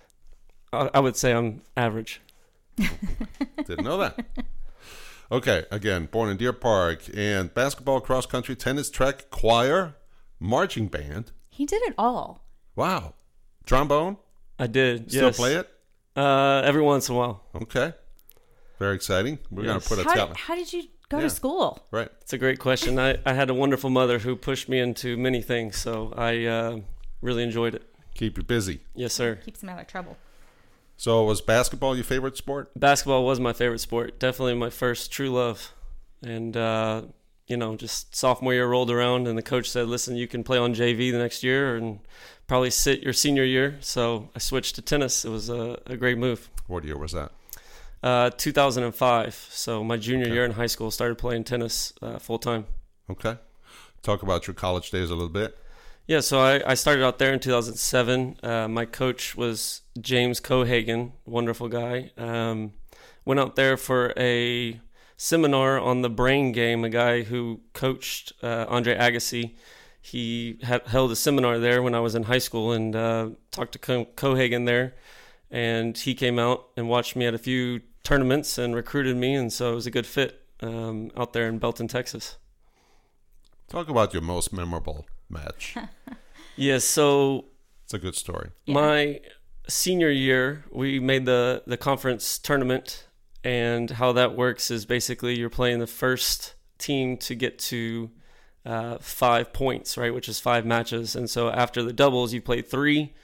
I, 0.73 0.89
I 0.95 1.01
would 1.01 1.17
say 1.17 1.33
I'm 1.35 1.61
average. 1.77 2.21
Didn't 2.77 3.85
know 3.85 3.99
that. 3.99 4.19
Okay, 5.31 5.65
again, 5.71 6.07
born 6.11 6.31
in 6.31 6.37
Deer 6.39 6.53
Park 6.55 7.03
and 7.15 7.53
basketball, 7.53 8.01
cross 8.01 8.25
country, 8.25 8.55
tennis, 8.57 8.89
track, 8.89 9.29
choir, 9.31 9.97
marching 10.41 10.87
band. 10.89 11.33
He 11.51 11.67
did 11.67 11.83
it 11.83 11.95
all. 11.99 12.45
Wow. 12.79 13.15
Trombone? 13.67 14.19
I 14.57 14.69
did. 14.69 15.01
You 15.03 15.09
still 15.09 15.25
yes. 15.27 15.37
play 15.37 15.55
it? 15.57 15.69
Uh, 16.17 16.63
every 16.65 16.81
once 16.81 17.09
in 17.09 17.17
a 17.17 17.19
while. 17.19 17.43
Okay. 17.57 17.93
Very 18.79 18.95
exciting. 18.95 19.41
We're 19.51 19.65
Yes. 19.65 19.69
going 19.69 19.81
to 19.81 19.89
put 19.89 19.99
a 19.99 20.05
How 20.05 20.15
talent. 20.15 20.37
did, 20.37 20.43
how 20.45 20.55
did 20.55 20.73
you 20.73 20.83
go 21.09 21.17
Yeah. 21.17 21.25
to 21.25 21.31
school? 21.31 21.85
Right. 21.91 22.09
It's 22.21 22.33
a 22.33 22.39
great 22.39 22.61
question. 22.61 22.97
I, 23.01 23.19
I 23.27 23.33
had 23.33 23.51
a 23.51 23.55
wonderful 23.55 23.91
mother 23.91 24.21
who 24.21 24.37
pushed 24.37 24.69
me 24.69 24.79
into 24.79 25.17
many 25.17 25.43
things, 25.43 25.77
so 25.77 26.15
I 26.17 26.45
uh, 26.47 26.79
really 27.21 27.43
enjoyed 27.43 27.75
it. 27.75 27.83
Keep 28.15 28.37
you 28.39 28.45
busy. 28.45 28.79
Yes, 28.95 29.13
sir. 29.13 29.41
Keeps 29.45 29.61
him 29.61 29.71
out 29.71 29.81
of 29.81 29.89
trouble. 29.89 30.17
So 30.97 31.25
was 31.25 31.41
basketball 31.41 31.97
your 31.97 32.05
favorite 32.05 32.37
sport? 32.37 32.71
Basketball 32.79 33.25
was 33.27 33.41
my 33.41 33.53
favorite 33.53 33.81
sport. 33.81 34.21
Definitely 34.21 34.55
my 34.55 34.71
first 34.71 35.11
true 35.11 35.31
love, 35.31 35.73
and 36.23 36.57
uh, 36.57 37.03
you 37.49 37.57
know, 37.57 37.77
just 37.77 38.15
sophomore 38.15 38.53
year 38.55 38.67
rolled 38.69 38.91
around, 38.91 39.27
and 39.27 39.37
the 39.39 39.43
coach 39.43 39.69
said, 39.71 39.89
"Listen, 39.89 40.17
you 40.17 40.29
can 40.29 40.45
play 40.45 40.59
on 40.59 40.75
JV 40.75 41.11
the 41.11 41.19
next 41.19 41.43
year, 41.43 41.77
and 41.77 42.01
probably 42.47 42.71
sit 42.71 43.03
your 43.03 43.13
senior 43.13 43.45
year." 43.45 43.77
So 43.81 44.29
I 44.37 44.39
switched 44.39 44.75
to 44.77 44.83
tennis. 44.83 45.25
It 45.25 45.31
was 45.31 45.49
a, 45.49 45.81
a 45.87 45.97
great 45.97 46.19
move. 46.19 46.51
What 46.67 46.85
year 46.85 46.99
was 46.99 47.13
that? 47.13 47.33
Uh, 48.03 48.31
2005. 48.31 49.35
So 49.51 49.83
my 49.83 49.97
junior 49.97 50.27
Okay. 50.27 50.35
year 50.35 50.45
in 50.45 50.53
high 50.53 50.67
school, 50.67 50.91
started 50.91 51.19
playing 51.19 51.45
tennis 51.45 51.93
uh, 52.03 52.19
full 52.19 52.39
time. 52.39 52.67
Okay. 53.11 53.37
Talk 54.03 54.23
about 54.23 54.47
your 54.47 54.55
college 54.55 54.91
days 54.91 55.11
a 55.11 55.15
little 55.15 55.29
bit. 55.31 55.57
Yeah, 56.07 56.21
so 56.21 56.39
I, 56.41 56.63
I 56.71 56.75
started 56.75 57.05
out 57.05 57.19
there 57.19 57.33
in 57.35 57.41
2007. 57.41 58.39
Uh, 58.43 58.67
my 58.69 58.85
coach 58.87 59.37
was 59.37 59.83
James 60.01 60.41
Cohagen, 60.41 61.13
wonderful 61.27 61.69
guy. 61.69 62.13
Um, 62.17 62.73
went 63.27 63.41
out 63.41 63.57
there 63.57 63.77
for 63.77 64.15
a 64.17 64.81
seminar 65.19 65.79
on 65.79 66.01
the 66.01 66.09
brain 66.09 66.53
game. 66.53 66.83
A 66.85 66.89
guy 66.89 67.23
who 67.25 67.61
coached 67.75 68.33
uh, 68.43 68.65
Andre 68.69 68.97
Agassi. 68.97 69.57
He 70.01 70.59
had 70.63 70.87
held 70.87 71.11
a 71.13 71.17
seminar 71.17 71.59
there 71.59 71.83
when 71.83 71.95
I 71.95 72.01
was 72.01 72.15
in 72.15 72.23
high 72.23 72.39
school 72.39 72.73
and 72.73 72.97
uh, 72.97 73.31
talked 73.51 73.73
to 73.73 73.79
Co- 73.79 74.07
Cohagen 74.17 74.65
there. 74.65 74.95
And 75.51 75.99
he 75.99 76.15
came 76.15 76.39
out 76.39 76.69
and 76.77 76.89
watched 76.89 77.15
me 77.17 77.27
at 77.27 77.35
a 77.35 77.39
few 77.39 77.81
tournaments 78.05 78.57
and 78.57 78.75
recruited 78.75 79.17
me. 79.17 79.35
And 79.35 79.53
so 79.53 79.73
it 79.73 79.75
was 79.75 79.87
a 79.87 79.91
good 79.91 80.07
fit 80.07 80.41
um, 80.63 81.11
out 81.17 81.35
there 81.35 81.47
in 81.49 81.59
Belton, 81.59 81.89
Texas. 81.89 82.37
Talk 83.69 83.89
about 83.91 84.15
your 84.15 84.23
most 84.23 84.51
memorable 84.53 85.05
match. 85.29 85.77
Yeah, 86.61 86.79
so 86.79 87.45
It's 87.85 87.95
a 87.95 88.01
good 88.01 88.17
story. 88.17 88.51
Yeah. 88.65 88.75
My 88.75 89.21
senior 89.69 90.11
year, 90.11 90.65
we 90.73 90.99
made 90.99 91.25
the 91.25 91.63
the 91.69 91.77
conference 91.77 92.37
tournament, 92.37 93.07
and 93.45 93.91
how 93.91 94.13
that 94.13 94.37
works 94.37 94.71
is 94.71 94.87
basically 94.87 95.39
you're 95.39 95.51
playing 95.51 95.79
the 95.79 95.87
first 95.87 96.55
team 96.79 97.17
to 97.19 97.35
get 97.35 97.59
to 97.59 98.11
uh, 98.65 98.99
five 98.99 99.53
points, 99.53 99.97
right, 99.97 100.13
which 100.13 100.29
is 100.29 100.41
five 100.41 100.67
matches, 100.67 101.17
and 101.17 101.29
so 101.31 101.49
after 101.49 101.83
the 101.83 101.93
doubles, 101.93 102.33
you 102.33 102.41
play 102.41 102.63
three, 102.63 103.15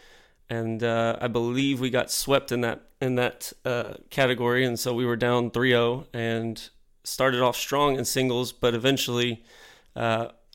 and 0.49 0.83
uh, 0.83 1.17
I 1.21 1.29
believe 1.29 1.81
we 1.81 1.91
got 1.91 2.11
swept 2.11 2.53
in 2.53 2.61
that 2.63 2.83
in 3.01 3.17
that 3.17 3.53
uh, 3.65 3.95
category, 4.11 4.65
and 4.65 4.79
so 4.79 4.95
we 4.95 5.05
were 5.05 5.17
down 5.17 5.51
3-0 5.51 6.07
and 6.15 6.71
started 7.03 7.43
off 7.43 7.57
strong 7.57 7.97
in 7.97 8.05
singles, 8.05 8.53
but 8.53 8.75
eventually. 8.75 9.45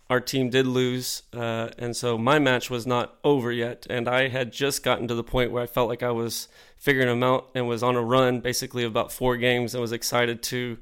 Our 0.09 0.19
team 0.19 0.49
did 0.49 0.65
lose, 0.65 1.21
uh, 1.33 1.69
and 1.77 1.95
so 1.95 2.17
my 2.17 2.39
match 2.39 2.69
was 2.71 2.87
not 2.87 3.19
over 3.23 3.51
yet. 3.51 3.85
And 3.89 4.07
I 4.07 4.29
had 4.29 4.51
just 4.51 4.81
gotten 4.81 5.07
to 5.07 5.13
the 5.13 5.23
point 5.23 5.51
where 5.51 5.61
I 5.61 5.67
felt 5.67 5.87
like 5.87 6.01
I 6.01 6.09
was 6.09 6.47
figuring 6.77 7.07
them 7.07 7.21
out 7.21 7.49
and 7.53 7.67
was 7.67 7.83
on 7.83 7.95
a 7.95 8.01
run, 8.01 8.39
basically 8.39 8.83
of 8.83 8.91
about 8.91 9.11
four 9.11 9.37
games, 9.37 9.75
and 9.75 9.81
was 9.81 9.91
excited 9.91 10.41
to 10.43 10.79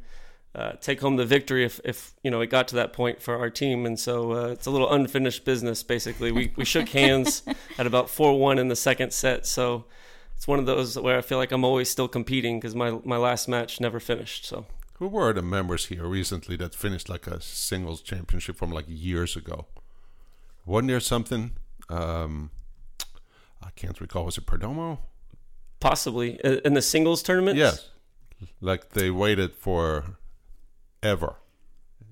uh, 0.55 0.72
take 0.79 1.01
home 1.01 1.17
the 1.17 1.25
victory 1.25 1.65
if, 1.65 1.81
if 1.84 2.13
you 2.24 2.31
know 2.31 2.41
it 2.41 2.50
got 2.50 2.67
to 2.69 2.75
that 2.75 2.93
point 2.93 3.22
for 3.22 3.38
our 3.38 3.50
team. 3.50 3.86
And 3.86 4.00
so 4.00 4.31
uh, 4.31 4.48
it's 4.48 4.65
a 4.65 4.72
little 4.72 4.91
unfinished 4.91 5.43
business. 5.43 5.84
Basically, 5.84 6.31
we 6.31 6.53
we 6.55 6.63
shook 6.63 6.89
hands 6.89 7.43
at 7.77 7.86
about 7.86 8.10
four 8.10 8.39
one 8.39 8.57
in 8.57 8.69
the 8.69 8.75
second 8.77 9.12
set. 9.12 9.46
So 9.46 9.86
it's 10.38 10.48
one 10.48 10.57
of 10.57 10.65
those 10.65 10.98
where 10.98 11.17
I 11.17 11.22
feel 11.22 11.38
like 11.38 11.51
I'm 11.51 11.65
always 11.65 11.89
still 11.89 12.07
competing 12.07 12.60
because 12.60 12.75
my 12.75 13.00
my 13.03 13.17
last 13.17 13.48
match 13.48 13.81
never 13.81 14.00
finished. 14.00 14.46
So. 14.46 14.65
Who 14.98 15.08
were 15.08 15.32
the 15.34 15.42
members 15.42 15.86
here 15.88 16.06
recently 16.06 16.56
that 16.58 16.74
finished 16.74 17.08
like 17.10 17.27
a 17.27 17.39
singles 17.42 18.01
championship 18.01 18.56
from 18.58 18.72
like 18.72 18.86
years 18.88 19.36
ago? 19.36 19.68
Wasn't 20.66 20.88
there 20.89 21.00
something? 21.00 21.51
Um, 21.89 22.50
I 23.62 23.70
can't 23.75 24.00
recall. 24.01 24.25
Was 24.25 24.38
it 24.38 24.46
Perdomo? 24.46 25.00
Possibly 25.80 26.39
in 26.66 26.74
the 26.74 26.82
singles 26.82 27.22
tournament. 27.22 27.58
Yes. 27.58 27.89
Like 28.60 28.89
they 28.89 29.12
waited 29.12 29.54
for 29.54 30.18
ever. 31.04 31.36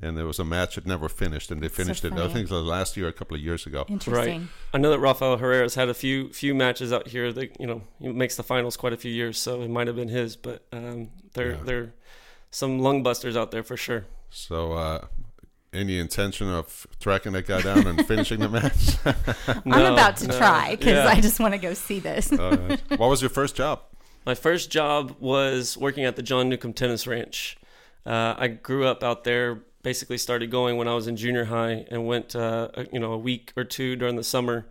And 0.02 0.18
there 0.18 0.26
was 0.28 0.40
a 0.40 0.46
match 0.46 0.76
that 0.76 0.86
never 0.86 1.08
finished, 1.10 1.50
and 1.52 1.62
they 1.62 1.70
finished 1.70 2.04
it. 2.04 2.14
I 2.14 2.28
think 2.28 2.52
it 2.52 2.54
was 2.54 2.66
last 2.66 2.98
year, 2.98 3.08
a 3.08 3.14
couple 3.14 3.36
of 3.36 3.42
years 3.42 3.66
ago. 3.66 3.86
Interesting. 3.88 4.50
I 4.74 4.78
know 4.78 4.92
that 4.92 5.00
Rafael 5.00 5.38
Herrera's 5.38 5.74
had 5.76 5.88
a 5.90 5.94
few 5.94 6.32
few 6.34 6.54
matches 6.54 6.92
out 6.94 7.08
here 7.08 7.32
that 7.32 7.60
you 7.60 7.66
know 7.66 7.82
he 8.00 8.10
makes 8.10 8.36
the 8.36 8.44
finals 8.44 8.76
quite 8.78 8.92
a 8.94 8.98
few 8.98 9.12
years, 9.12 9.40
so 9.40 9.62
it 9.62 9.70
might 9.70 9.88
have 9.88 9.96
been 9.96 10.10
his. 10.10 10.36
But 10.36 10.66
um, 10.74 11.10
there 11.34 11.52
Yeah. 11.52 11.64
there 11.64 11.94
some 12.56 12.80
lung 12.80 13.04
busters 13.04 13.36
out 13.36 13.52
there 13.52 13.64
for 13.64 13.76
sure. 13.76 14.06
So, 14.30 14.72
uh, 14.72 15.08
any 15.74 16.00
intention 16.00 16.50
of 16.50 16.88
tracking 17.02 17.34
that 17.34 17.46
guy 17.46 17.62
down 17.62 17.86
and 17.86 18.08
finishing 18.08 18.40
the 18.40 18.48
match? 18.48 18.96
I'm 19.66 19.94
about 19.94 20.16
to 20.18 20.28
no. 20.28 20.38
try 20.38 20.72
because 20.78 20.94
Yeah. 20.94 21.08
I 21.08 21.20
just 21.20 21.42
want 21.42 21.54
to 21.54 21.58
go 21.58 21.74
see 21.74 22.00
this. 22.00 22.32
uh, 22.32 22.78
what 22.96 23.10
was 23.10 23.22
your 23.22 23.30
first 23.30 23.58
job? 23.58 23.82
My 24.26 24.36
first 24.36 24.72
job 24.72 25.18
was 25.20 25.78
working 25.78 26.06
at 26.06 26.16
the 26.16 26.24
John 26.24 26.48
Newcombe 26.48 26.72
Tennis 26.74 27.06
Ranch. 27.06 27.58
Uh, 28.06 28.36
I 28.38 28.48
grew 28.48 28.86
up 28.86 29.04
out 29.04 29.26
there. 29.26 29.62
Basically, 29.84 30.18
started 30.18 30.50
going 30.50 30.78
when 30.78 30.88
I 30.88 30.96
was 30.96 31.08
in 31.08 31.16
junior 31.18 31.46
high, 31.46 31.86
and 31.92 32.08
went 32.08 32.36
uh, 32.36 32.70
you 32.92 33.00
know 33.00 33.12
a 33.12 33.18
week 33.20 33.52
or 33.58 33.64
two 33.66 33.96
during 33.96 34.16
the 34.16 34.24
summer, 34.24 34.66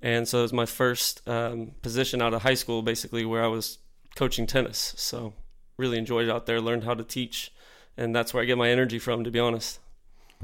and 0.00 0.26
so 0.26 0.38
it 0.38 0.42
was 0.42 0.52
my 0.54 0.64
first 0.66 1.20
um, 1.28 1.72
position 1.82 2.22
out 2.22 2.32
of 2.32 2.42
high 2.42 2.54
school, 2.54 2.80
basically 2.80 3.24
where 3.26 3.44
I 3.44 3.48
was 3.48 3.78
coaching 4.16 4.46
tennis. 4.46 4.94
So 4.96 5.34
really 5.76 5.98
enjoyed 5.98 6.28
out 6.28 6.46
there. 6.46 6.60
Learned 6.60 6.84
how 6.84 6.94
to 6.94 7.04
teach, 7.04 7.52
and 7.96 8.14
that's 8.14 8.32
where 8.32 8.42
I 8.42 8.46
get 8.46 8.58
my 8.58 8.70
energy 8.70 8.98
from, 8.98 9.24
to 9.24 9.30
be 9.30 9.38
honest. 9.38 9.80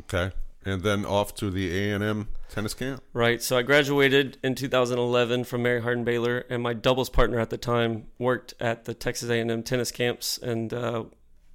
Okay. 0.01 0.33
And 0.65 0.83
then 0.83 1.07
off 1.07 1.35
to 1.37 1.51
the 1.51 1.91
A&M 1.91 2.29
tennis 2.51 2.75
camp? 2.75 3.03
Right. 3.15 3.43
So 3.43 3.57
I 3.57 3.63
graduated 3.63 4.37
in 4.43 4.55
2011 4.55 5.45
from 5.45 5.63
Mary 5.63 5.81
Hardin 5.81 6.05
Baylor, 6.05 6.45
and 6.51 6.63
my 6.63 6.75
doubles 6.75 7.09
partner 7.09 7.39
at 7.39 7.51
the 7.51 7.57
time 7.57 8.09
worked 8.19 8.55
at 8.61 8.85
the 8.85 8.93
Texas 8.93 9.31
A&M 9.31 9.63
tennis 9.63 9.91
camps 9.91 10.37
and 10.37 10.75
uh, 10.75 11.05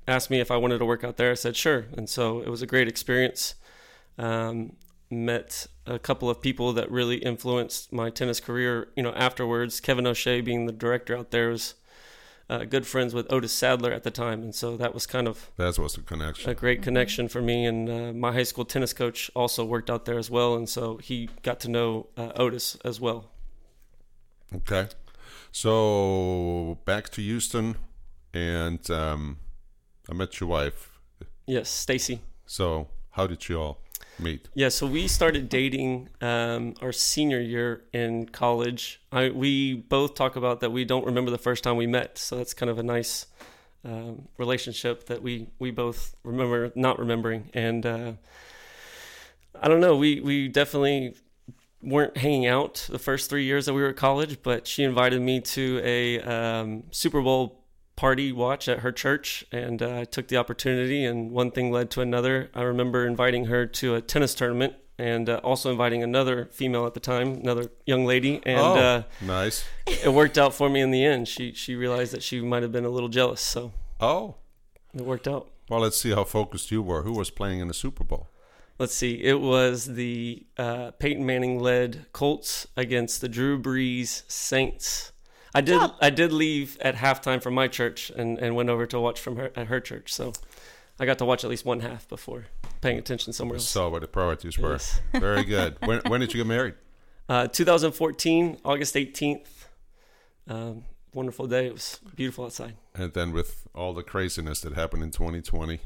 asked 0.08 0.32
me 0.32 0.40
if 0.40 0.50
I 0.50 0.58
wanted 0.58 0.80
to 0.80 0.86
work 0.86 1.04
out 1.04 1.18
there. 1.18 1.32
I 1.32 1.36
said 1.36 1.56
sure, 1.56 1.86
and 1.96 2.10
so 2.10 2.42
it 2.42 2.50
was 2.50 2.64
a 2.64 2.68
great 2.68 2.88
experience. 2.88 3.56
Um, 4.18 4.74
met 5.12 5.68
a 5.86 6.00
couple 6.00 6.30
of 6.30 6.42
people 6.42 6.74
that 6.74 6.90
really 6.90 7.18
influenced 7.18 7.94
my 7.94 8.10
tennis 8.10 8.40
career. 8.40 8.90
You 8.96 9.04
know, 9.04 9.14
afterwards, 9.14 9.80
Kevin 9.80 10.08
O'Shea 10.08 10.42
being 10.42 10.66
the 10.66 10.72
director 10.72 11.16
out 11.16 11.30
there 11.30 11.50
was 11.50 11.76
uh, 12.50 12.64
good 12.66 12.86
friends 12.86 13.14
with 13.14 13.32
Otis 13.32 13.52
Sadler 13.54 13.92
at 13.92 14.04
the 14.04 14.12
time, 14.12 14.42
and 14.44 14.54
so 14.54 14.78
that 14.78 14.94
was 14.94 15.06
kind 15.08 15.28
of 15.28 15.50
That 15.58 15.78
was 15.80 15.94
the 15.96 16.02
connection. 16.02 16.50
a 16.50 16.54
great 16.54 16.82
connection 16.82 17.28
for 17.28 17.42
me. 17.42 17.66
And 17.66 17.90
uh, 17.90 18.14
my 18.14 18.32
high 18.34 18.44
school 18.44 18.66
tennis 18.66 18.94
coach 18.94 19.32
also 19.36 19.66
worked 19.66 19.90
out 19.90 20.06
there 20.06 20.18
as 20.20 20.30
well, 20.30 20.56
and 20.56 20.68
so 20.70 20.98
he 20.98 21.30
got 21.44 21.60
to 21.62 21.70
know 21.70 22.08
uh, 22.18 22.32
Otis 22.36 22.78
as 22.86 23.00
well. 23.02 23.32
Okay. 24.54 24.88
So 25.52 26.78
back 26.86 27.10
to 27.12 27.22
Houston, 27.22 27.78
and 28.34 28.90
um, 28.92 29.38
I 30.10 30.14
met 30.14 30.40
your 30.40 30.50
wife. 30.50 31.00
Yes, 31.48 31.70
Stacy. 31.70 32.20
So 32.46 32.90
how 33.12 33.26
did 33.28 33.48
you 33.48 33.60
all 33.60 33.82
meet? 34.20 34.48
Yeah, 34.54 34.70
so 34.70 34.88
we 34.88 35.08
started 35.08 35.50
dating 35.50 36.10
um, 36.22 36.76
our 36.82 36.92
senior 36.92 37.40
year 37.40 37.84
in 37.94 38.28
college. 38.30 39.02
I, 39.12 39.30
we 39.30 39.76
both 39.76 40.16
talk 40.16 40.36
about 40.36 40.60
that 40.62 40.72
we 40.72 40.86
don't 40.86 41.06
remember 41.06 41.32
the 41.32 41.38
first 41.38 41.64
time 41.64 41.78
we 41.78 41.88
met, 41.88 42.18
so 42.18 42.38
that's 42.38 42.54
kind 42.54 42.70
of 42.70 42.80
a 42.80 42.84
nice 42.84 43.28
um, 43.84 44.28
relationship 44.38 45.06
that 45.08 45.22
we 45.22 45.48
we 45.60 45.72
both 45.72 46.16
remember 46.24 46.72
not 46.76 47.00
remembering. 47.00 47.50
And 47.54 47.86
uh, 47.86 48.14
I 49.62 49.68
don't 49.68 49.80
know, 49.80 49.96
we 49.96 50.20
we 50.20 50.48
definitely 50.48 51.16
weren't 51.82 52.18
hanging 52.18 52.48
out 52.48 52.88
the 52.90 53.00
first 53.00 53.30
three 53.30 53.44
years 53.44 53.68
that 53.68 53.74
we 53.74 53.82
were 53.82 53.90
at 53.90 53.96
college, 53.96 54.42
but 54.42 54.66
she 54.66 54.84
invited 54.84 55.22
me 55.22 55.40
to 55.40 55.80
a 55.84 56.20
um, 56.22 56.84
Super 56.92 57.22
Bowl 57.22 57.65
party 57.96 58.32
watch 58.32 58.68
at 58.68 58.80
her 58.80 58.92
church, 58.92 59.46
and 59.52 59.82
uh, 59.82 60.00
I 60.00 60.04
took 60.06 60.28
the 60.28 60.38
opportunity, 60.38 61.06
and 61.06 61.32
one 61.32 61.52
thing 61.52 61.72
led 61.72 61.90
to 61.92 62.02
another. 62.02 62.50
I 62.54 62.64
remember 62.64 63.06
inviting 63.08 63.46
her 63.46 63.66
to 63.66 63.96
a 63.96 64.02
tennis 64.02 64.36
tournament, 64.36 64.74
and 64.98 65.30
uh, 65.30 65.40
also 65.44 65.72
inviting 65.72 66.04
another 66.04 66.46
female 66.52 66.86
at 66.86 66.94
the 66.94 67.00
time, 67.00 67.36
another 67.36 67.70
young 67.86 68.06
lady, 68.06 68.42
and 68.46 68.60
oh, 68.60 68.76
uh, 68.76 69.04
nice. 69.22 69.66
it 69.88 70.12
worked 70.14 70.38
out 70.38 70.54
for 70.54 70.70
me 70.70 70.82
in 70.82 70.92
the 70.92 71.04
end. 71.04 71.28
She 71.28 71.54
she 71.54 71.76
realized 71.76 72.14
that 72.14 72.24
she 72.24 72.42
might 72.42 72.64
have 72.64 72.72
been 72.72 72.86
a 72.86 72.90
little 72.90 73.10
jealous, 73.10 73.42
so 73.42 73.72
Oh, 74.00 74.36
it 74.94 75.02
worked 75.02 75.28
out. 75.28 75.50
well, 75.70 75.80
let's 75.82 75.98
see 76.00 76.12
how 76.12 76.24
focused 76.24 76.72
you 76.72 76.82
were. 76.82 77.04
Who 77.04 77.14
was 77.14 77.30
playing 77.30 77.60
in 77.60 77.68
the 77.68 77.74
Super 77.74 78.04
Bowl? 78.04 78.30
Let's 78.78 78.94
see. 78.94 79.24
It 79.24 79.40
was 79.40 79.86
the 79.86 80.46
uh, 80.58 80.92
Peyton 81.00 81.26
Manning 81.26 81.60
led 81.60 82.08
Colts 82.12 82.68
against 82.76 83.22
the 83.22 83.30
Drew 83.30 83.58
Brees 83.58 84.30
Saints. 84.30 85.14
I 85.56 85.62
did 85.62 85.82
I 86.02 86.10
did 86.10 86.34
leave 86.34 86.78
at 86.82 86.96
halftime 86.96 87.42
from 87.42 87.54
my 87.54 87.70
church 87.70 88.10
and, 88.10 88.38
and 88.38 88.56
went 88.56 88.70
over 88.70 88.86
to 88.88 89.00
watch 89.00 89.22
from 89.22 89.38
her 89.38 89.52
at 89.56 89.68
her 89.68 89.80
church. 89.80 90.14
So 90.14 90.34
I 91.00 91.06
got 91.06 91.18
to 91.20 91.26
watch 91.26 91.46
at 91.46 91.50
least 91.50 91.64
one 91.64 91.80
half 91.80 92.10
before 92.10 92.48
paying 92.82 92.98
attention 92.98 93.32
somewhere 93.32 93.56
else. 93.56 93.68
Saw 93.68 93.88
what 93.88 94.02
the 94.02 94.08
priorities 94.08 94.60
were. 94.60 94.74
Yes. 94.74 95.00
Very 95.14 95.46
good. 95.46 95.78
when, 95.86 96.02
when 96.08 96.20
did 96.20 96.34
you 96.34 96.40
get 96.40 96.48
married? 96.48 96.76
Uh, 97.30 97.48
2014, 97.48 98.58
August 98.66 98.96
18th. 98.96 99.48
Um, 100.48 100.84
wonderful 101.14 101.48
day. 101.48 101.68
It 101.68 101.74
was 101.74 102.00
beautiful 102.16 102.46
outside. 102.46 102.76
And 102.94 103.14
then 103.14 103.32
with 103.32 103.66
all 103.74 103.94
the 103.94 104.04
craziness 104.04 104.60
that 104.62 104.74
happened 104.74 105.04
in 105.04 105.12
2020. 105.12 105.80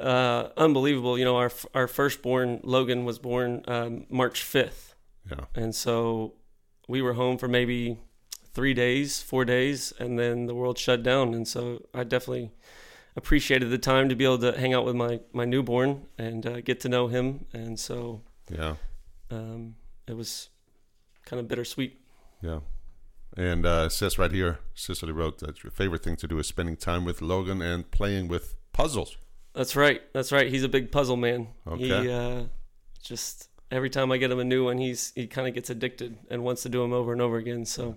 Uh, 0.00 0.48
unbelievable. 0.56 1.16
You 1.16 1.24
know, 1.24 1.36
our 1.36 1.52
our 1.72 1.86
firstborn 1.86 2.60
Logan 2.64 3.04
was 3.04 3.20
born 3.20 3.62
um, 3.68 4.06
March 4.10 4.42
5th. 4.42 4.94
Yeah. 5.30 5.44
And 5.54 5.72
so 5.72 6.34
we 6.88 7.00
were 7.00 7.12
home 7.12 7.38
for 7.38 7.46
maybe 7.46 7.98
three 8.54 8.74
days, 8.74 9.22
four 9.22 9.44
days, 9.44 9.92
and 9.98 10.18
then 10.18 10.46
the 10.46 10.54
world 10.54 10.78
shut 10.78 11.02
down. 11.02 11.34
And 11.34 11.46
so 11.48 11.86
I 11.94 12.04
definitely 12.04 12.50
appreciated 13.16 13.70
the 13.70 13.78
time 13.78 14.08
to 14.08 14.14
be 14.14 14.24
able 14.24 14.38
to 14.38 14.58
hang 14.58 14.72
out 14.74 14.84
with 14.84 14.96
my 14.96 15.20
my 15.32 15.44
newborn 15.44 16.06
and 16.18 16.46
uh, 16.46 16.60
get 16.60 16.80
to 16.80 16.88
know 16.88 17.08
him, 17.08 17.46
and 17.52 17.78
so 17.78 18.22
Yeah, 18.50 18.76
um, 19.30 19.76
it 20.06 20.16
was 20.16 20.48
kind 21.24 21.40
of 21.40 21.48
bittersweet. 21.48 21.98
yeah. 22.42 22.60
And 23.34 23.64
uh, 23.64 23.84
it 23.86 23.92
says 23.92 24.18
right 24.18 24.30
here, 24.30 24.58
Cicely 24.74 25.10
wrote 25.10 25.38
that 25.38 25.64
your 25.64 25.70
favorite 25.70 26.02
thing 26.02 26.16
to 26.16 26.26
do 26.28 26.38
is 26.38 26.46
spending 26.46 26.76
time 26.76 27.06
with 27.06 27.22
Logan 27.22 27.62
and 27.62 27.90
playing 27.90 28.28
with 28.28 28.56
puzzles. 28.74 29.16
That's 29.54 29.74
right. 29.74 30.02
That's 30.12 30.32
right. 30.32 30.50
He's 30.50 30.64
a 30.64 30.68
big 30.68 30.92
puzzle 30.92 31.16
man. 31.16 31.48
Okay. 31.66 32.02
He 32.02 32.10
uh, 32.10 32.42
just 33.02 33.48
every 33.70 33.88
time 33.88 34.12
I 34.12 34.18
get 34.18 34.30
him 34.30 34.38
a 34.38 34.44
new 34.44 34.66
one, 34.66 34.76
he's 34.76 35.12
he 35.14 35.26
kind 35.26 35.48
of 35.48 35.54
gets 35.54 35.70
addicted 35.70 36.18
and 36.30 36.44
wants 36.44 36.62
to 36.64 36.68
do 36.68 36.82
them 36.82 36.92
over 36.92 37.10
and 37.12 37.22
over 37.22 37.38
again. 37.38 37.64
So 37.64 37.96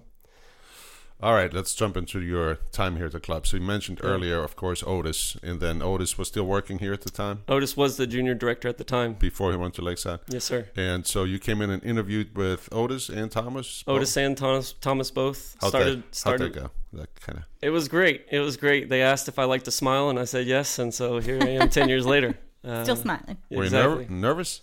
All 1.22 1.34
right, 1.34 1.52
let's 1.54 1.74
jump 1.74 1.96
into 1.96 2.22
your 2.22 2.56
time 2.74 2.98
here 2.98 3.06
at 3.06 3.14
the 3.14 3.22
club. 3.22 3.48
So 3.48 3.56
you 3.58 3.64
mentioned 3.64 4.00
Yeah. 4.04 4.10
earlier, 4.10 4.44
of 4.44 4.56
course, 4.58 4.84
Otis, 4.86 5.38
and 5.42 5.60
then 5.62 5.82
Otis 5.82 6.18
was 6.18 6.28
still 6.28 6.44
working 6.44 6.80
here 6.80 6.92
at 6.92 7.02
the 7.02 7.10
time 7.10 7.44
Otis 7.48 7.78
was 7.78 7.96
the 7.96 8.06
junior 8.06 8.36
director 8.36 8.68
at 8.68 8.78
the 8.78 8.84
time. 8.84 9.14
before 9.14 9.52
he 9.52 9.58
went 9.58 9.74
to 9.76 9.82
Lakeside. 9.82 10.20
Yes, 10.28 10.44
sir. 10.44 10.68
And 10.76 11.08
so 11.08 11.24
you 11.24 11.40
came 11.40 11.62
in 11.62 11.70
and 11.70 11.82
interviewed 11.84 12.36
with 12.36 12.68
Otis 12.72 13.08
and 13.10 13.32
Thomas. 13.32 13.84
Otis 13.88 14.18
and 14.18 14.38
Thomas, 14.38 14.74
Thomas 14.82 15.10
both 15.10 15.56
How'd 15.62 15.70
started. 15.70 16.04
that, 16.04 16.16
started. 16.16 16.42
How'd 16.42 16.54
that 16.54 16.60
go? 16.94 17.00
That 17.02 17.22
kind 17.22 17.38
of. 17.40 17.46
It 17.62 17.70
was 17.70 17.88
great. 17.88 18.26
It 18.30 18.40
was 18.40 18.58
great. 18.58 18.90
They 18.90 19.02
asked 19.02 19.28
if 19.30 19.40
I 19.40 19.46
liked 19.46 19.66
to 19.66 19.72
smile, 19.72 20.10
and 20.10 20.20
I 20.20 20.26
said 20.26 20.46
yes. 20.48 20.80
And 20.80 20.94
so 20.94 21.20
here 21.20 21.40
I 21.42 21.48
am, 21.48 21.70
ten 21.78 21.88
years 21.90 22.06
later. 22.06 22.36
Uh, 22.64 22.84
Still 22.84 22.96
smiling. 22.98 23.38
Were 23.50 23.58
you 23.58 23.64
exactly. 23.64 24.06
nerv- 24.06 24.10
nervous? 24.10 24.62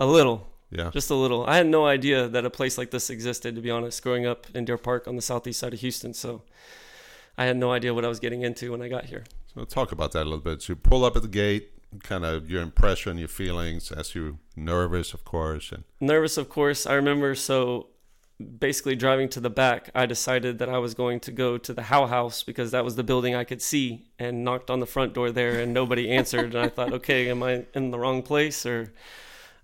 A 0.00 0.06
little, 0.06 0.48
Yeah. 0.74 0.90
just 0.90 1.10
a 1.10 1.14
little. 1.14 1.46
I 1.46 1.56
had 1.56 1.66
no 1.66 1.86
idea 1.86 2.28
that 2.28 2.44
a 2.44 2.50
place 2.50 2.76
like 2.76 2.90
this 2.90 3.08
existed. 3.10 3.54
To 3.54 3.60
be 3.60 3.70
honest, 3.70 4.02
growing 4.02 4.26
up 4.26 4.46
in 4.54 4.64
Deer 4.64 4.78
Park 4.78 5.06
on 5.06 5.16
the 5.16 5.22
southeast 5.22 5.60
side 5.60 5.72
of 5.72 5.80
Houston, 5.80 6.14
so 6.14 6.42
I 7.38 7.44
had 7.44 7.56
no 7.56 7.72
idea 7.72 7.94
what 7.94 8.04
I 8.04 8.08
was 8.08 8.20
getting 8.20 8.42
into 8.42 8.72
when 8.72 8.82
I 8.82 8.88
got 8.88 9.04
here. 9.06 9.24
So 9.54 9.64
talk 9.64 9.92
about 9.92 10.12
that 10.12 10.22
a 10.22 10.28
little 10.28 10.38
bit. 10.40 10.62
So 10.62 10.72
you 10.72 10.76
pull 10.76 11.04
up 11.04 11.14
at 11.14 11.22
the 11.22 11.28
gate, 11.28 11.70
kind 12.02 12.24
of 12.24 12.50
your 12.50 12.60
impression, 12.62 13.18
your 13.18 13.28
feelings, 13.28 13.92
as 13.92 14.14
you 14.14 14.38
nervous, 14.56 15.14
of 15.14 15.24
course, 15.24 15.70
and 15.72 15.84
nervous 16.00 16.36
of 16.36 16.48
course 16.48 16.86
i 16.86 16.94
remember 16.94 17.34
so 17.34 17.88
basically 18.58 18.96
driving 18.96 19.28
to 19.28 19.40
the 19.40 19.50
back 19.50 19.90
i 19.94 20.04
decided 20.06 20.58
that 20.58 20.68
i 20.68 20.76
was 20.76 20.92
going 20.92 21.20
to 21.20 21.30
go 21.30 21.56
to 21.56 21.72
the 21.72 21.82
how 21.82 22.06
house 22.06 22.42
because 22.42 22.72
that 22.72 22.84
was 22.84 22.96
the 22.96 23.02
building 23.04 23.34
i 23.34 23.44
could 23.44 23.62
see 23.62 24.06
and 24.18 24.44
knocked 24.44 24.70
on 24.70 24.80
the 24.80 24.86
front 24.86 25.14
door 25.14 25.30
there 25.30 25.60
and 25.60 25.72
nobody 25.72 26.10
answered 26.10 26.54
and 26.54 26.64
i 26.64 26.68
thought 26.68 26.92
okay 26.92 27.28
am 27.30 27.42
i 27.42 27.64
in 27.74 27.90
the 27.90 27.98
wrong 27.98 28.22
place 28.22 28.66
or 28.66 28.92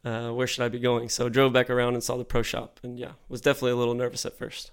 uh, 0.04 0.30
where 0.30 0.47
should 0.47 0.64
i 0.64 0.69
be 0.69 0.78
going 0.78 1.09
so 1.09 1.28
drove 1.28 1.52
back 1.52 1.69
around 1.71 1.95
and 1.95 2.02
saw 2.02 2.16
the 2.16 2.25
pro 2.25 2.42
shop 2.42 2.80
and 2.83 2.99
yeah 2.99 3.12
was 3.28 3.40
definitely 3.40 3.73
a 3.73 3.76
little 3.76 3.95
nervous 3.95 4.25
at 4.26 4.37
first 4.37 4.71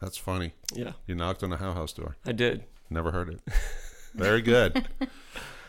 that's 0.00 0.16
funny. 0.16 0.52
yeah 0.74 0.92
You 1.06 1.14
knocked 1.14 1.42
on 1.42 1.50
the 1.50 1.58
How 1.58 1.72
House 1.72 1.92
door. 1.92 2.16
i 2.24 2.32
did 2.32 2.64
Never 2.88 3.10
heard 3.12 3.28
it. 3.28 3.40
Very 4.14 4.42
good. 4.42 4.88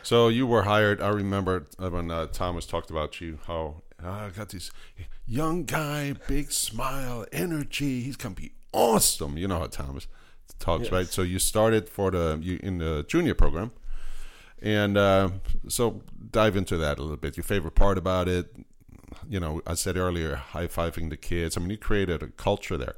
so 0.01 0.27
you 0.29 0.47
were 0.47 0.63
hired. 0.63 0.99
I 1.01 1.09
remember 1.09 1.67
when 1.77 2.09
uh, 2.09 2.25
Thomas 2.27 2.65
talked 2.65 2.89
about 2.89 3.21
you, 3.21 3.37
how 3.45 3.83
"Ah, 4.03 4.25
I 4.25 4.29
got 4.29 4.49
this 4.49 4.71
young 5.27 5.65
guy, 5.65 6.13
big 6.27 6.51
smile, 6.51 7.25
energy. 7.31 8.01
He's 8.01 8.15
gonna 8.15 8.33
be 8.33 8.53
awesome. 8.73 9.37
You 9.37 9.47
know 9.47 9.59
how 9.59 9.67
Thomas 9.67 10.07
talks, 10.57 10.85
Yes. 10.85 10.91
right? 10.91 11.05
So 11.07 11.21
you 11.21 11.37
started 11.37 11.87
for 11.87 12.09
the 12.09 12.39
you 12.41 12.59
in 12.63 12.79
the 12.79 13.05
junior 13.07 13.35
program, 13.35 13.71
and 14.61 14.97
uh, 14.97 15.29
so 15.67 16.01
dive 16.31 16.55
into 16.55 16.77
that 16.77 16.97
a 16.97 17.01
little 17.03 17.17
bit. 17.17 17.37
Your 17.37 17.43
favorite 17.43 17.75
part 17.75 17.99
about 17.99 18.27
it? 18.27 18.55
You 19.31 19.39
know, 19.39 19.61
I 19.65 19.75
said 19.75 19.95
earlier, 19.95 20.35
high 20.35 20.67
fiving 20.67 21.09
the 21.09 21.15
kids. 21.15 21.55
I 21.55 21.61
mean, 21.61 21.69
you 21.69 21.77
created 21.77 22.21
a 22.21 22.27
culture 22.27 22.77
there. 22.77 22.95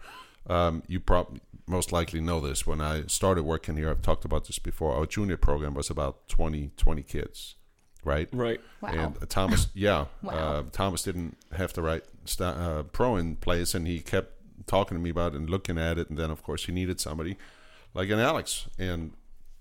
Um, 0.48 0.82
you 0.88 1.00
probably 1.00 1.42
most 1.68 1.92
likely 1.92 2.20
know 2.22 2.40
this. 2.40 2.66
When 2.66 2.82
I 2.82 3.04
started 3.06 3.44
working 3.44 3.78
here, 3.78 3.92
I've 3.92 4.02
talked 4.02 4.26
about 4.26 4.48
this 4.48 4.58
before. 4.58 4.94
Our 4.96 5.06
junior 5.06 5.38
program 5.38 5.76
was 5.76 5.92
about 5.92 6.28
20, 6.30 6.72
20 6.76 7.04
kids, 7.04 7.56
right? 8.04 8.30
right 8.34 8.60
Wow. 8.82 8.90
And 8.90 9.30
Thomas, 9.30 9.68
yeah, 9.76 10.06
Wow. 10.24 10.34
uh, 10.34 10.64
Thomas 10.72 11.04
didn't 11.04 11.38
have 11.52 11.72
the 11.74 11.84
right 11.84 12.04
sta 12.26 12.46
uh, 12.46 12.84
pro 12.84 13.16
in 13.16 13.36
place, 13.36 13.76
and 13.76 13.86
he 13.88 14.00
kept 14.00 14.32
talking 14.66 14.98
to 14.98 15.04
me 15.04 15.12
about 15.12 15.34
it 15.34 15.38
and 15.38 15.50
looking 15.52 15.78
at 15.78 16.00
it. 16.00 16.10
And 16.10 16.18
then, 16.18 16.32
of 16.32 16.42
course, 16.42 16.66
he 16.66 16.72
needed 16.72 17.00
somebody 17.00 17.38
like 17.94 18.10
an 18.10 18.20
Alex 18.20 18.68
and 18.80 19.12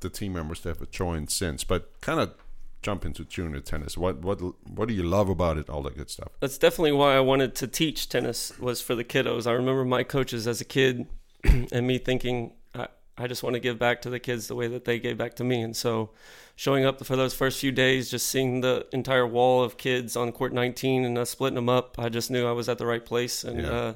the 0.01 0.09
team 0.09 0.33
members 0.33 0.61
that 0.63 0.79
have 0.79 0.91
joined 0.91 1.31
since. 1.31 1.65
But 1.65 2.01
kind 2.01 2.19
of 2.19 2.35
jump 2.83 3.05
into 3.05 3.25
junior 3.25 3.61
tennis. 3.61 3.97
What 3.97 4.19
what 4.23 4.41
what 4.69 4.89
do 4.89 4.95
you 4.95 5.03
love 5.05 5.29
about 5.29 5.57
it? 5.59 5.71
All 5.71 5.83
that 5.83 5.97
good 5.97 6.11
stuff. 6.11 6.29
that's 6.41 6.59
definitely 6.59 6.93
why 6.93 7.15
I 7.17 7.21
wanted 7.21 7.55
to 7.57 7.67
teach 7.67 8.09
tennis 8.09 8.59
was 8.59 8.81
for 8.81 8.95
the 8.95 9.05
kiddos. 9.05 9.47
I 9.47 9.53
remember 9.53 9.85
my 9.85 10.03
coaches 10.03 10.47
as 10.47 10.61
a 10.61 10.65
kid 10.65 11.07
and 11.45 11.87
me 11.87 11.99
thinking 11.99 12.53
I, 12.75 12.89
I 13.17 13.27
just 13.29 13.43
want 13.43 13.55
to 13.55 13.61
give 13.61 13.79
back 13.79 14.03
to 14.03 14.11
the 14.11 14.19
kids 14.19 14.49
the 14.49 14.55
way 14.55 14.69
that 14.69 14.85
they 14.85 14.99
gave 14.99 15.17
back 15.19 15.35
to 15.37 15.45
me. 15.45 15.61
And 15.63 15.77
so 15.77 16.11
showing 16.57 16.85
up 16.85 17.05
for 17.05 17.17
those 17.17 17.35
first 17.35 17.61
few 17.61 17.73
days, 17.73 18.11
just 18.11 18.27
seeing 18.27 18.61
the 18.63 18.87
entire 18.93 19.27
wall 19.27 19.63
of 19.63 19.77
kids 19.77 20.17
on 20.17 20.33
court 20.33 20.53
19 20.53 21.05
and 21.05 21.17
us 21.19 21.31
splitting 21.31 21.55
them 21.57 21.69
up, 21.69 21.99
I 21.99 22.09
just 22.09 22.31
knew 22.31 22.47
I 22.47 22.53
was 22.53 22.69
at 22.69 22.79
the 22.79 22.87
right 22.87 23.05
place. 23.05 23.45
And 23.45 23.61
Yeah. 23.63 23.71
uh, 23.71 23.95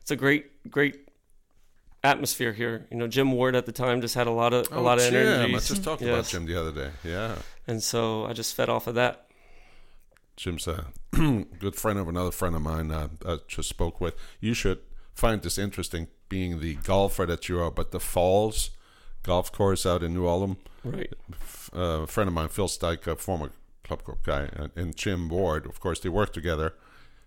it's 0.00 0.10
a 0.10 0.16
great, 0.16 0.70
great 0.70 0.96
atmosphere 2.04 2.52
here. 2.52 2.86
You 2.90 2.96
know, 2.96 3.06
Jim 3.08 3.32
Ward 3.32 3.56
at 3.56 3.66
the 3.66 3.72
time 3.72 4.00
just 4.00 4.14
had 4.14 4.26
a 4.26 4.30
lot 4.30 4.52
of 4.54 4.70
a 4.72 4.80
lot 4.80 4.98
of 4.98 5.04
Oh, 5.06 5.10
Jim. 5.10 5.16
energy. 5.26 5.54
I 5.54 5.58
just 5.58 5.84
talked 5.84 6.02
about 6.02 6.16
Yes. 6.16 6.30
Jim 6.30 6.46
the 6.46 6.60
other 6.60 6.72
day. 6.72 6.90
Yeah. 7.04 7.36
And 7.68 7.82
so 7.82 8.24
I 8.24 8.32
just 8.32 8.54
fed 8.54 8.68
off 8.68 8.86
of 8.86 8.94
that. 8.94 9.26
Jim's 10.36 10.66
a 10.66 10.86
good 11.12 11.76
friend 11.76 11.98
of 11.98 12.08
another 12.08 12.30
friend 12.30 12.56
of 12.56 12.62
mine 12.62 12.90
uh, 12.90 13.08
I 13.26 13.38
just 13.46 13.68
spoke 13.68 14.00
with. 14.00 14.14
You 14.40 14.54
should 14.54 14.78
find 15.14 15.42
this 15.42 15.58
interesting, 15.58 16.08
being 16.28 16.60
the 16.60 16.74
golfer 16.76 17.26
that 17.26 17.48
you 17.48 17.60
are, 17.60 17.70
but 17.70 17.90
the 17.90 18.00
Falls 18.00 18.70
golf 19.22 19.52
course 19.52 19.84
out 19.84 20.02
in 20.02 20.14
New 20.14 20.26
Ulm. 20.26 20.56
Right. 20.84 21.12
Uh, 21.74 21.80
a 21.80 22.06
friend 22.06 22.28
of 22.28 22.34
mine, 22.34 22.48
Phil 22.48 22.68
Stike, 22.68 23.06
a 23.06 23.16
former 23.16 23.50
club 23.84 24.04
corp 24.04 24.24
guy, 24.24 24.48
and, 24.54 24.70
and 24.74 24.96
Jim 24.96 25.28
Ward, 25.28 25.66
of 25.66 25.80
course, 25.80 26.00
they 26.00 26.08
worked 26.08 26.34
together. 26.34 26.74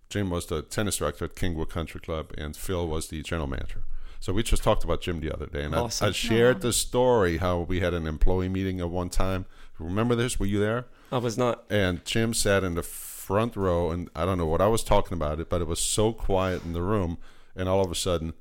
Jim 0.09 0.29
was 0.29 0.47
the 0.47 0.61
tennis 0.61 0.97
director 0.97 1.25
at 1.25 1.35
Kingwood 1.35 1.69
Country 1.69 2.01
Club, 2.01 2.31
and 2.37 2.55
Phil 2.55 2.87
was 2.87 3.09
the 3.09 3.21
general 3.21 3.47
manager. 3.47 3.83
So 4.19 4.33
we 4.33 4.43
just 4.43 4.63
talked 4.63 4.83
about 4.83 5.01
Jim 5.01 5.19
the 5.19 5.33
other 5.33 5.47
day, 5.47 5.63
and 5.63 5.73
Awesome. 5.73 6.09
I 6.09 6.11
shared 6.11 6.61
the 6.61 6.73
story 6.73 7.37
how 7.37 7.59
we 7.59 7.79
had 7.79 7.93
an 7.93 8.07
employee 8.07 8.49
meeting 8.49 8.79
at 8.79 8.89
one 8.89 9.09
time. 9.09 9.45
Remember 9.83 10.15
this? 10.15 10.39
Were 10.39 10.45
you 10.45 10.59
there? 10.59 10.85
I 11.11 11.17
was 11.17 11.37
not. 11.37 11.63
and 11.69 12.03
Jim 12.05 12.33
sat 12.33 12.63
in 12.63 12.75
the 12.75 12.83
front 12.83 13.55
row, 13.55 13.91
and 13.91 14.09
I 14.15 14.25
don't 14.25 14.37
know 14.37 14.45
what 14.45 14.61
I 14.61 14.67
was 14.67 14.83
talking 14.83 15.13
about 15.15 15.39
it, 15.39 15.49
but 15.49 15.61
it 15.61 15.67
was 15.67 15.79
so 15.79 16.13
quiet 16.13 16.63
in 16.63 16.73
the 16.73 16.81
room, 16.81 17.17
and 17.55 17.67
all 17.67 17.83
of 17.83 17.91
a 17.91 17.95
sudden, 17.95 18.33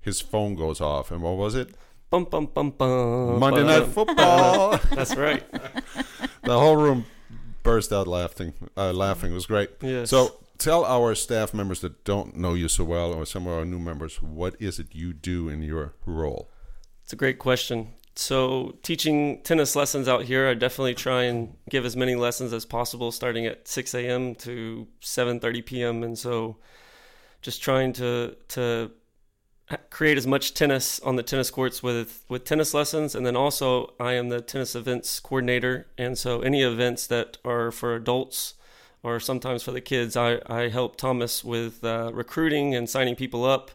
his 0.00 0.20
phone 0.20 0.54
goes 0.54 0.80
off, 0.80 1.10
and 1.10 1.22
what 1.22 1.36
was 1.36 1.54
it? 1.54 1.74
Bum, 2.10 2.24
bum, 2.24 2.46
bum, 2.46 2.70
bum, 2.70 3.38
Monday 3.38 3.62
bum. 3.62 3.66
Night 3.66 3.86
Football. 3.88 4.78
That's 4.94 5.14
right. 5.16 5.42
the 6.42 6.58
whole 6.58 6.76
room 6.76 7.04
burst 7.62 7.92
out 7.92 8.06
laughing. 8.06 8.54
Uh, 8.76 8.92
laughing 8.94 9.32
it 9.32 9.34
was 9.34 9.44
great. 9.46 9.70
Yes. 9.82 10.08
So 10.08 10.36
tell 10.56 10.84
our 10.86 11.14
staff 11.14 11.52
members 11.52 11.80
that 11.80 12.04
don't 12.04 12.36
know 12.36 12.54
you 12.54 12.68
so 12.68 12.84
well, 12.84 13.12
or 13.12 13.26
some 13.26 13.46
of 13.46 13.52
our 13.52 13.64
new 13.64 13.78
members, 13.78 14.22
what 14.22 14.56
is 14.58 14.78
it 14.78 14.88
you 14.92 15.12
do 15.12 15.48
in 15.50 15.62
your 15.62 15.92
role? 16.06 16.50
It's 17.04 17.12
a 17.12 17.16
great 17.16 17.38
question. 17.38 17.88
So, 18.20 18.74
teaching 18.82 19.42
tennis 19.44 19.76
lessons 19.76 20.08
out 20.08 20.24
here, 20.24 20.48
I 20.48 20.54
definitely 20.54 20.94
try 20.94 21.22
and 21.22 21.54
give 21.70 21.84
as 21.84 21.94
many 21.94 22.16
lessons 22.16 22.52
as 22.52 22.64
possible, 22.64 23.12
starting 23.12 23.46
at 23.46 23.68
6 23.68 23.94
a.m. 23.94 24.34
to 24.34 24.88
7:30 25.00 25.64
p.m. 25.64 26.02
And 26.02 26.18
so, 26.18 26.56
just 27.42 27.62
trying 27.62 27.92
to 27.92 28.34
to 28.48 28.90
create 29.90 30.18
as 30.18 30.26
much 30.26 30.52
tennis 30.54 30.98
on 30.98 31.14
the 31.14 31.22
tennis 31.22 31.52
courts 31.52 31.80
with 31.80 32.24
with 32.28 32.44
tennis 32.44 32.74
lessons, 32.74 33.14
and 33.14 33.24
then 33.24 33.36
also 33.36 33.94
I 34.00 34.14
am 34.14 34.30
the 34.30 34.40
tennis 34.40 34.74
events 34.74 35.20
coordinator, 35.20 35.86
and 35.96 36.18
so 36.18 36.40
any 36.40 36.62
events 36.62 37.06
that 37.06 37.38
are 37.44 37.70
for 37.70 37.94
adults 37.94 38.54
or 39.04 39.20
sometimes 39.20 39.62
for 39.62 39.70
the 39.70 39.80
kids, 39.80 40.16
I 40.16 40.40
I 40.46 40.70
help 40.70 40.96
Thomas 40.96 41.44
with 41.44 41.84
uh, 41.84 42.10
recruiting 42.12 42.74
and 42.74 42.90
signing 42.90 43.14
people 43.14 43.44
up 43.44 43.70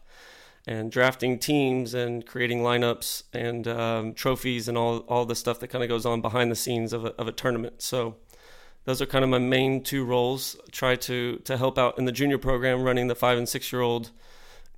and 0.66 0.92
drafting 0.92 1.38
teams 1.38 1.94
and 1.94 2.26
creating 2.26 2.60
lineups 2.60 3.24
and 3.34 3.68
um, 3.68 4.14
trophies 4.14 4.68
and 4.68 4.78
all 4.78 5.00
all 5.10 5.26
the 5.26 5.36
stuff 5.36 5.60
that 5.60 5.68
kind 5.68 5.84
of 5.84 5.90
goes 5.90 6.06
on 6.06 6.22
behind 6.22 6.52
the 6.52 6.56
scenes 6.56 6.94
of 6.94 7.06
a, 7.06 7.10
of 7.16 7.28
a 7.28 7.32
tournament. 7.32 7.82
So 7.82 8.16
those 8.86 9.02
are 9.02 9.06
kind 9.06 9.24
of 9.24 9.30
my 9.30 9.40
main 9.40 9.84
two 9.84 10.06
roles. 10.06 10.56
Try 10.72 10.96
to 10.96 11.38
to 11.38 11.58
help 11.58 11.78
out 11.78 11.98
in 11.98 12.06
the 12.06 12.12
junior 12.12 12.38
program, 12.38 12.84
running 12.84 13.08
the 13.08 13.16
five 13.16 13.38
and 13.38 13.48
six 13.48 13.72
year 13.72 13.82
old 13.82 14.12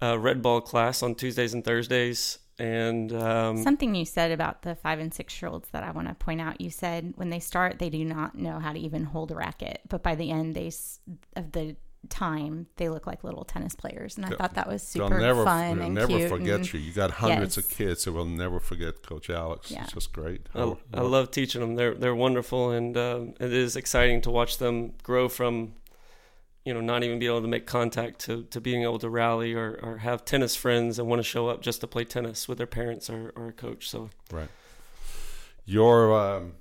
uh, 0.02 0.18
red 0.18 0.42
ball 0.42 0.62
class 0.62 1.04
on 1.04 1.16
Tuesdays 1.16 1.54
and 1.54 1.64
Thursdays. 1.64 2.40
And 2.58 3.12
um, 3.12 3.62
Something 3.64 3.96
you 3.96 4.06
said 4.06 4.32
about 4.32 4.62
the 4.62 4.76
five 4.76 5.00
and 5.00 5.14
six 5.14 5.42
year 5.42 5.50
olds 5.50 5.68
that 5.72 5.84
I 5.84 5.92
want 5.92 6.08
to 6.08 6.14
point 6.14 6.40
out. 6.40 6.62
You 6.62 6.70
said 6.70 7.14
when 7.18 7.30
they 7.30 7.40
start, 7.40 7.80
they 7.80 7.90
do 7.90 8.06
not 8.06 8.36
know 8.36 8.60
how 8.60 8.72
to 8.72 8.80
even 8.80 9.04
hold 9.04 9.32
a 9.32 9.36
racket, 9.36 9.82
but 9.90 10.02
by 10.02 10.16
the 10.16 10.32
end 10.32 10.56
they 10.56 10.72
of 11.36 11.52
the 11.52 11.76
time, 12.10 12.68
they 12.78 12.90
look 12.90 13.06
like 13.08 13.24
little 13.24 13.44
tennis 13.44 13.76
players, 13.76 14.16
and 14.18 14.26
I 14.26 14.30
They'll- 14.30 14.38
thought 14.38 14.54
that 14.56 14.68
was 14.68 14.82
They'll 14.94 15.08
super 15.08 15.20
never, 15.20 15.44
fun 15.44 15.78
they'll 15.78 15.86
and 15.88 15.96
never 15.96 16.08
cute. 16.08 16.30
forget 16.30 16.56
and- 16.56 16.74
you. 16.74 16.80
You 16.80 16.92
got 16.94 17.12
hundreds 17.12 17.58
Yes. 17.58 17.66
of 17.66 17.72
kids 17.72 18.04
that 18.06 18.12
will 18.14 18.26
never 18.26 18.60
forget 18.60 19.04
Coach 19.04 19.30
Alex. 19.30 19.72
Yeah. 19.72 19.84
It's 19.84 19.94
just 19.94 20.14
great. 20.14 20.48
I, 20.54 20.60
How- 20.60 20.78
I 20.94 21.02
love 21.02 21.32
teaching 21.32 21.62
them. 21.62 21.76
They're 21.76 21.94
they're 21.94 22.16
wonderful, 22.16 22.72
and 22.72 22.96
um, 22.98 23.34
it 23.40 23.52
is 23.54 23.76
exciting 23.76 24.22
to 24.22 24.32
watch 24.32 24.58
them 24.58 24.94
grow 25.04 25.28
from, 25.30 25.74
you 26.64 26.74
know, 26.74 26.82
not 26.82 27.04
even 27.04 27.20
being 27.20 27.32
able 27.32 27.42
to 27.42 27.48
make 27.48 27.66
contact 27.68 28.20
to, 28.22 28.44
to 28.46 28.60
being 28.60 28.84
able 28.84 29.00
to 29.00 29.10
rally 29.10 29.54
or, 29.54 29.80
or 29.84 29.98
have 30.00 30.26
tennis 30.26 30.56
friends 30.56 30.98
and 31.00 31.08
want 31.08 31.20
to 31.20 31.24
show 31.24 31.48
up 31.48 31.62
just 31.62 31.82
to 31.82 31.88
play 31.88 32.04
tennis 32.06 32.48
with 32.48 32.58
their 32.58 32.66
parents 32.68 33.10
or, 33.10 33.32
or 33.36 33.50
a 33.50 33.54
coach. 33.54 33.90
So 33.90 34.10
Right. 34.32 34.50
Your 35.66 36.14
um, 36.14 36.54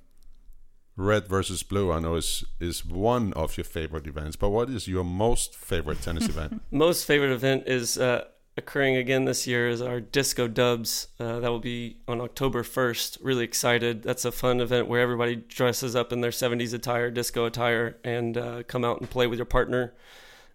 Red 0.97 1.27
versus 1.27 1.61
Blue, 1.63 1.91
I 1.91 1.99
know 1.99 2.15
is 2.15 2.45
is 2.59 2.85
one 2.85 3.33
of 3.33 3.57
your 3.57 3.65
favorite 3.65 4.07
events, 4.07 4.35
but 4.35 4.49
what 4.49 4.69
is 4.69 4.87
your 4.87 5.03
most 5.03 5.53
favorite 5.55 6.01
tennis 6.01 6.29
event? 6.29 6.61
Most 6.71 7.05
favorite 7.05 7.31
event 7.31 7.63
is 7.67 7.97
uh, 7.97 8.25
occurring 8.57 8.95
again 8.95 9.25
this 9.25 9.45
year 9.45 9.67
is 9.67 9.81
our 9.81 9.99
Disco 9.99 10.47
Dubs. 10.47 11.07
Uh, 11.19 11.39
that 11.39 11.49
will 11.49 11.59
be 11.59 11.97
on 12.07 12.21
October 12.21 12.63
1st. 12.63 13.17
Really 13.21 13.43
excited. 13.43 14.03
That's 14.03 14.23
a 14.23 14.31
fun 14.31 14.61
event 14.61 14.87
where 14.87 15.01
everybody 15.01 15.35
dresses 15.35 15.95
up 15.95 16.13
in 16.13 16.21
their 16.21 16.31
70s 16.31 16.73
attire, 16.73 17.11
disco 17.11 17.45
attire, 17.45 17.97
and 18.03 18.37
uh, 18.37 18.63
come 18.63 18.85
out 18.85 19.01
and 19.01 19.09
play 19.09 19.27
with 19.27 19.37
your 19.37 19.45
partner 19.45 19.93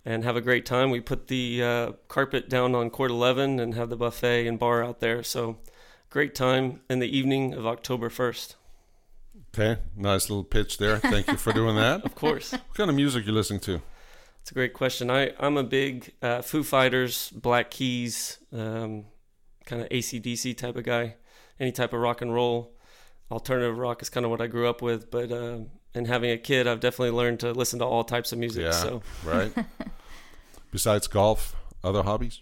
and 0.04 0.24
have 0.24 0.36
a 0.36 0.40
great 0.40 0.64
time. 0.64 0.90
We 0.90 1.00
put 1.00 1.28
the 1.28 1.62
uh, 1.62 1.92
carpet 2.08 2.48
down 2.48 2.74
on 2.74 2.88
court 2.88 3.10
11 3.10 3.60
and 3.60 3.74
have 3.74 3.90
the 3.90 3.96
buffet 3.96 4.46
and 4.46 4.58
bar 4.58 4.82
out 4.82 5.00
there. 5.00 5.22
So 5.22 5.58
great 6.08 6.34
time 6.34 6.80
in 6.88 7.00
the 7.00 7.16
evening 7.16 7.52
of 7.52 7.66
October 7.66 8.08
1st. 8.08 8.54
Okay, 9.52 9.80
nice 9.96 10.30
little 10.30 10.44
pitch 10.44 10.78
there. 10.78 10.98
Thank 10.98 11.26
you 11.26 11.36
for 11.36 11.52
doing 11.52 11.76
that. 11.76 12.04
Of 12.04 12.14
course. 12.14 12.52
What 12.52 12.74
kind 12.74 12.88
of 12.90 12.96
music 12.96 13.26
you 13.26 13.32
listening 13.32 13.60
to? 13.60 13.82
It's 14.42 14.50
a 14.52 14.54
great 14.54 14.72
question. 14.74 15.10
I, 15.10 15.32
I'm 15.40 15.56
a 15.56 15.64
big 15.64 16.12
uh, 16.22 16.40
Foo 16.42 16.62
Fighters, 16.62 17.30
Black 17.30 17.70
Keys, 17.70 18.38
um, 18.52 19.06
kind 19.66 19.82
of 19.82 19.88
ACDC 19.88 20.56
type 20.56 20.76
of 20.76 20.84
guy. 20.84 21.16
Any 21.58 21.72
type 21.72 21.92
of 21.92 22.00
rock 22.00 22.22
and 22.22 22.32
roll. 22.32 22.74
Alternative 23.30 23.76
rock 23.76 24.02
is 24.02 24.08
kind 24.08 24.24
of 24.24 24.30
what 24.30 24.40
I 24.40 24.46
grew 24.46 24.68
up 24.68 24.80
with. 24.82 25.10
But 25.10 25.30
uh, 25.32 25.58
in 25.94 26.04
having 26.06 26.30
a 26.30 26.38
kid, 26.38 26.66
I've 26.66 26.80
definitely 26.80 27.10
learned 27.16 27.40
to 27.40 27.52
listen 27.52 27.80
to 27.80 27.84
all 27.84 28.02
types 28.04 28.32
of 28.32 28.38
music. 28.38 28.62
Yeah, 28.64 28.70
So 28.70 29.02
right. 29.24 29.52
Besides 30.72 31.06
golf, 31.08 31.56
other 31.82 32.02
hobbies? 32.04 32.40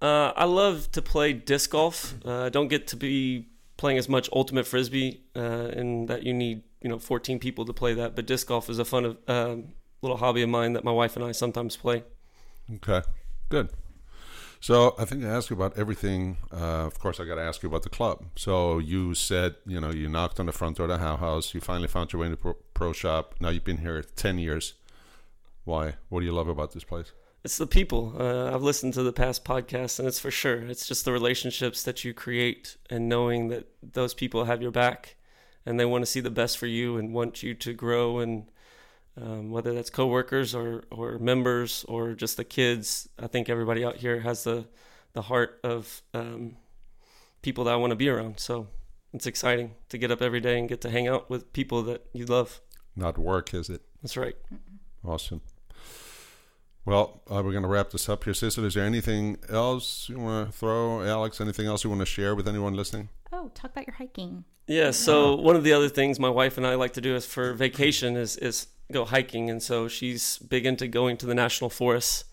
uh, 0.00 0.32
I 0.34 0.44
love 0.44 0.90
to 0.92 1.02
play 1.02 1.34
disc 1.34 1.70
golf. 1.70 2.14
Uh, 2.24 2.44
I 2.44 2.48
don't 2.48 2.68
get 2.68 2.86
to 2.88 2.96
be 2.96 3.46
playing 3.78 3.96
as 3.96 4.08
much 4.08 4.28
ultimate 4.32 4.66
frisbee 4.66 5.22
uh, 5.34 5.70
in 5.72 6.06
that 6.06 6.24
you 6.24 6.34
need 6.34 6.62
you 6.82 6.90
know 6.90 6.98
14 6.98 7.38
people 7.38 7.64
to 7.64 7.72
play 7.72 7.94
that. 7.94 8.14
But 8.14 8.26
disc 8.26 8.46
golf 8.46 8.68
is 8.68 8.78
a 8.78 8.84
fun 8.84 9.16
uh, 9.26 9.56
little 10.02 10.18
hobby 10.18 10.42
of 10.42 10.50
mine 10.50 10.74
that 10.74 10.84
my 10.84 10.92
wife 10.92 11.16
and 11.16 11.24
I 11.24 11.32
sometimes 11.32 11.76
play. 11.76 12.04
Okay, 12.76 13.00
good. 13.48 13.70
So 14.60 14.96
I 14.98 15.04
think 15.04 15.24
I 15.24 15.28
asked 15.28 15.50
you 15.50 15.56
about 15.56 15.78
everything. 15.78 16.36
Uh, 16.52 16.84
of 16.84 16.98
course, 16.98 17.20
I 17.20 17.24
got 17.24 17.36
to 17.36 17.42
ask 17.42 17.62
you 17.62 17.68
about 17.68 17.84
the 17.84 17.88
club. 17.88 18.24
So 18.34 18.78
you 18.78 19.14
said, 19.14 19.54
you 19.64 19.80
know, 19.80 19.90
you 19.90 20.08
knocked 20.08 20.40
on 20.40 20.46
the 20.46 20.52
front 20.52 20.76
door 20.76 20.86
of 20.86 20.90
the 20.90 20.98
How 20.98 21.16
House. 21.16 21.54
You 21.54 21.60
finally 21.60 21.86
found 21.86 22.12
your 22.12 22.20
way 22.20 22.26
into 22.26 22.38
pro, 22.38 22.54
pro 22.74 22.92
shop. 22.92 23.36
Now 23.40 23.50
you've 23.50 23.64
been 23.64 23.78
here 23.78 24.02
ten 24.02 24.38
years. 24.38 24.74
Why? 25.64 25.94
What 26.08 26.20
do 26.20 26.26
you 26.26 26.32
love 26.32 26.48
about 26.48 26.72
this 26.72 26.84
place? 26.84 27.12
It's 27.44 27.58
the 27.58 27.66
people. 27.66 28.14
Uh, 28.18 28.52
I've 28.52 28.62
listened 28.62 28.94
to 28.94 29.02
the 29.02 29.12
past 29.12 29.44
podcasts, 29.44 29.98
and 29.98 30.08
it's 30.08 30.18
for 30.18 30.30
sure. 30.30 30.56
It's 30.62 30.86
just 30.86 31.04
the 31.04 31.12
relationships 31.12 31.82
that 31.84 32.04
you 32.04 32.12
create, 32.12 32.76
and 32.90 33.08
knowing 33.08 33.48
that 33.48 33.68
those 33.82 34.12
people 34.12 34.44
have 34.44 34.60
your 34.60 34.72
back, 34.72 35.16
and 35.64 35.78
they 35.78 35.84
want 35.84 36.02
to 36.02 36.10
see 36.10 36.20
the 36.20 36.30
best 36.30 36.58
for 36.58 36.66
you, 36.66 36.96
and 36.96 37.14
want 37.14 37.42
you 37.42 37.54
to 37.54 37.72
grow. 37.72 38.18
And 38.18 38.50
um, 39.16 39.50
whether 39.50 39.72
that's 39.72 39.90
coworkers 39.90 40.54
or 40.54 40.84
or 40.90 41.18
members 41.18 41.84
or 41.88 42.14
just 42.14 42.36
the 42.36 42.44
kids, 42.44 43.08
I 43.18 43.28
think 43.28 43.48
everybody 43.48 43.84
out 43.84 43.96
here 43.96 44.20
has 44.20 44.44
the 44.44 44.66
the 45.12 45.22
heart 45.22 45.60
of 45.62 46.02
um, 46.14 46.56
people 47.42 47.64
that 47.64 47.74
I 47.74 47.76
want 47.76 47.92
to 47.92 47.96
be 47.96 48.08
around. 48.08 48.40
So 48.40 48.66
it's 49.12 49.26
exciting 49.26 49.74
to 49.88 49.98
get 49.98 50.10
up 50.10 50.22
every 50.22 50.40
day 50.40 50.58
and 50.58 50.68
get 50.68 50.80
to 50.82 50.90
hang 50.90 51.08
out 51.08 51.30
with 51.30 51.52
people 51.52 51.82
that 51.84 52.04
you 52.12 52.26
love. 52.26 52.60
Not 52.94 53.16
work, 53.16 53.54
is 53.54 53.70
it? 53.70 53.82
That's 54.02 54.16
right. 54.16 54.36
Awesome. 55.04 55.40
Well, 56.84 57.20
uh, 57.30 57.42
we're 57.44 57.52
going 57.52 57.62
to 57.62 57.68
wrap 57.68 57.90
this 57.90 58.08
up 58.08 58.24
here, 58.24 58.34
sister. 58.34 58.64
Is 58.66 58.74
there 58.74 58.84
anything 58.84 59.38
else 59.50 60.08
you 60.08 60.18
want 60.18 60.50
to 60.50 60.56
throw, 60.56 61.02
Alex? 61.02 61.40
Anything 61.40 61.66
else 61.66 61.84
you 61.84 61.90
want 61.90 62.00
to 62.00 62.06
share 62.06 62.34
with 62.34 62.48
anyone 62.48 62.74
listening? 62.74 63.10
Oh, 63.32 63.50
talk 63.54 63.72
about 63.72 63.86
your 63.86 63.96
hiking. 63.96 64.44
Yeah. 64.66 64.90
So 64.92 65.34
one 65.34 65.56
of 65.56 65.64
the 65.64 65.72
other 65.72 65.88
things 65.88 66.18
my 66.18 66.30
wife 66.30 66.56
and 66.56 66.66
I 66.66 66.74
like 66.76 66.94
to 66.94 67.00
do 67.00 67.14
is 67.14 67.26
for 67.26 67.52
vacation 67.52 68.16
is 68.16 68.36
is 68.36 68.68
go 68.90 69.04
hiking, 69.04 69.50
and 69.50 69.62
so 69.62 69.88
she's 69.88 70.38
big 70.38 70.64
into 70.64 70.88
going 70.88 71.16
to 71.18 71.26
the 71.26 71.34
national 71.34 71.68
forests, 71.70 72.24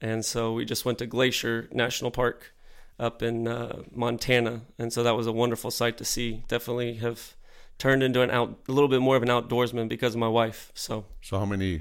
and 0.00 0.24
so 0.24 0.52
we 0.52 0.64
just 0.66 0.84
went 0.84 0.98
to 0.98 1.06
Glacier 1.06 1.68
National 1.72 2.10
Park 2.10 2.52
up 2.98 3.22
in 3.22 3.48
uh, 3.48 3.82
Montana, 3.90 4.62
and 4.78 4.92
so 4.92 5.02
that 5.02 5.16
was 5.16 5.26
a 5.26 5.32
wonderful 5.32 5.70
sight 5.70 5.96
to 5.98 6.04
see. 6.04 6.44
Definitely 6.48 6.94
have 6.96 7.34
turned 7.78 8.02
into 8.02 8.20
an 8.22 8.30
out 8.30 8.58
a 8.68 8.72
little 8.72 8.88
bit 8.88 9.00
more 9.00 9.16
of 9.16 9.22
an 9.22 9.28
outdoorsman 9.28 9.88
because 9.88 10.14
of 10.14 10.20
my 10.20 10.28
wife. 10.28 10.70
So 10.74 11.06
So 11.22 11.38
how 11.38 11.46
many 11.46 11.80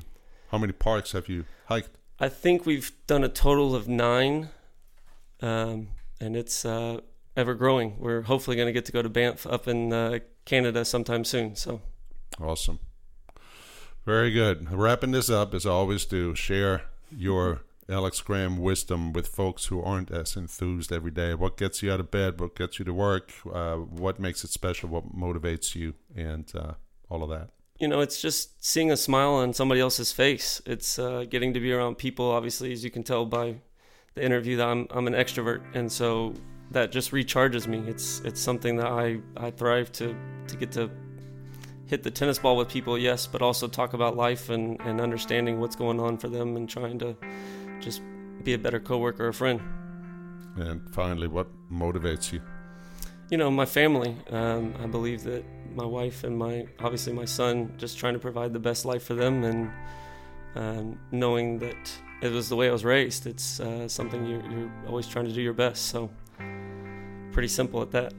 how 0.52 0.58
many 0.58 0.74
parks 0.74 1.12
have 1.12 1.28
you 1.28 1.46
hiked? 1.68 1.98
I 2.20 2.30
think 2.30 2.66
we've 2.66 2.92
done 3.08 3.24
a 3.24 3.30
total 3.30 3.76
of 3.76 3.88
nine, 3.88 4.50
um, 5.42 5.90
and 6.20 6.36
it's 6.36 6.64
uh, 6.64 7.02
ever 7.36 7.54
growing. 7.56 8.00
We're 8.00 8.22
hopefully 8.22 8.56
going 8.56 8.68
to 8.68 8.74
get 8.74 8.86
to 8.86 8.92
go 8.92 9.02
to 9.02 9.10
Banff 9.10 9.46
up 9.48 9.68
in 9.68 9.92
uh, 9.92 10.20
Canada 10.46 10.86
sometime 10.86 11.26
soon. 11.26 11.56
So. 11.56 11.82
Awesome. 12.40 12.80
Very 14.06 14.32
good. 14.32 14.72
Wrapping 14.72 15.12
this 15.12 15.30
up, 15.30 15.54
as 15.54 15.66
always 15.66 16.06
do, 16.06 16.36
share 16.36 16.84
your 17.10 17.62
Alex 17.90 18.22
Graham 18.22 18.58
wisdom 18.58 19.14
with 19.14 19.28
folks 19.28 19.66
who 19.66 19.82
aren't 19.82 20.12
as 20.12 20.36
enthused 20.36 20.92
every 20.92 21.12
day. 21.12 21.34
What 21.34 21.58
gets 21.58 21.82
you 21.82 21.92
out 21.92 22.00
of 22.00 22.12
bed? 22.12 22.40
What 22.40 22.56
gets 22.56 22.80
you 22.80 22.86
to 22.86 22.94
work? 22.94 23.32
Uh, 23.52 23.76
what 23.76 24.20
makes 24.20 24.44
it 24.44 24.50
special? 24.50 24.90
What 24.90 25.16
motivates 25.16 25.76
you? 25.76 25.94
And 26.16 26.52
uh, 26.56 26.74
all 27.10 27.24
of 27.24 27.30
that. 27.30 27.50
You 27.84 27.90
know, 27.90 28.00
it's 28.00 28.22
just 28.22 28.64
seeing 28.64 28.92
a 28.94 28.96
smile 28.96 29.34
on 29.34 29.52
somebody 29.52 29.82
else's 29.82 30.14
face. 30.14 30.62
It's 30.66 30.98
uh, 30.98 31.26
getting 31.30 31.54
to 31.54 31.60
be 31.60 31.74
around 31.74 31.98
people. 31.98 32.32
Obviously, 32.32 32.72
as 32.72 32.82
you 32.82 32.90
can 32.90 33.04
tell 33.04 33.26
by 33.26 33.56
the 34.14 34.24
interview, 34.24 34.56
that 34.56 34.70
I'm 34.70 34.88
I'm 34.90 35.06
an 35.06 35.12
extrovert, 35.12 35.64
and 35.76 35.92
so 35.92 36.34
that 36.72 36.94
just 36.94 37.12
recharges 37.12 37.68
me. 37.68 37.80
It's 37.80 38.22
it's 38.22 38.40
something 38.40 38.78
that 38.78 38.88
I 38.88 39.20
I 39.36 39.52
thrive 39.52 39.92
to 40.00 40.16
to 40.48 40.56
get 40.56 40.72
to 40.72 40.90
hit 41.88 42.04
the 42.04 42.12
tennis 42.12 42.40
ball 42.40 42.56
with 42.56 42.70
people, 42.70 42.98
yes, 42.98 43.28
but 43.28 43.42
also 43.42 43.68
talk 43.68 43.94
about 43.94 44.16
life 44.16 44.50
and, 44.50 44.80
and 44.86 45.02
understanding 45.02 45.60
what's 45.60 45.76
going 45.76 46.00
on 46.00 46.18
for 46.18 46.30
them 46.30 46.56
and 46.56 46.70
trying 46.70 47.00
to 47.00 47.18
just 47.82 48.02
be 48.46 48.54
a 48.54 48.58
better 48.58 48.80
coworker 48.80 49.28
or 49.28 49.34
friend. 49.34 49.60
And 50.56 50.90
finally, 50.96 51.28
what 51.28 51.48
motivates 51.70 52.32
you? 52.32 52.42
You 53.30 53.38
know, 53.38 53.50
my 53.50 53.66
family. 53.66 54.16
Um, 54.30 54.76
I 54.82 54.88
believe 54.88 55.24
that 55.24 55.44
my 55.76 55.86
wife 55.86 56.24
and 56.24 56.38
my 56.38 56.68
obviously 56.80 57.14
my 57.14 57.26
son 57.26 57.74
just 57.78 57.98
trying 57.98 58.14
to 58.14 58.20
provide 58.20 58.54
the 58.54 58.60
best 58.60 58.86
life 58.86 59.04
for 59.04 59.16
them 59.16 59.44
and 59.44 59.72
um, 60.56 61.00
knowing 61.12 61.58
that 61.60 61.92
it 62.22 62.32
was 62.32 62.50
the 62.50 62.56
way 62.56 62.70
I 62.70 62.72
was 62.72 62.86
raised. 62.86 63.26
It's 63.26 63.60
uh, 63.60 63.88
something 63.88 64.26
you're, 64.26 64.44
you're 64.52 64.72
always 64.88 65.08
trying 65.08 65.26
to 65.26 65.34
do 65.34 65.42
your 65.42 65.54
best. 65.54 65.88
So 65.88 66.10
pretty 67.32 67.48
simple 67.48 67.82
at 67.82 67.92
that. 67.92 68.14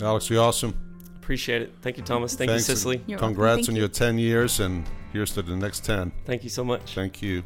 Alex, 0.00 0.30
you're 0.30 0.42
awesome. 0.42 0.74
Appreciate 1.16 1.62
it. 1.62 1.74
Thank 1.82 1.96
you, 1.96 2.02
Thomas. 2.02 2.34
Thank 2.34 2.50
Thanks. 2.50 2.68
you, 2.68 2.74
Cicely. 2.74 2.98
Congrats 3.16 3.68
on 3.68 3.74
you. 3.74 3.82
your 3.82 3.88
10 3.88 4.18
years, 4.18 4.60
and 4.60 4.86
here's 5.12 5.32
to 5.32 5.42
the 5.42 5.56
next 5.56 5.84
10. 5.84 6.12
Thank 6.24 6.44
you 6.44 6.50
so 6.50 6.64
much. 6.64 6.94
Thank 6.94 7.22
you. 7.22 7.42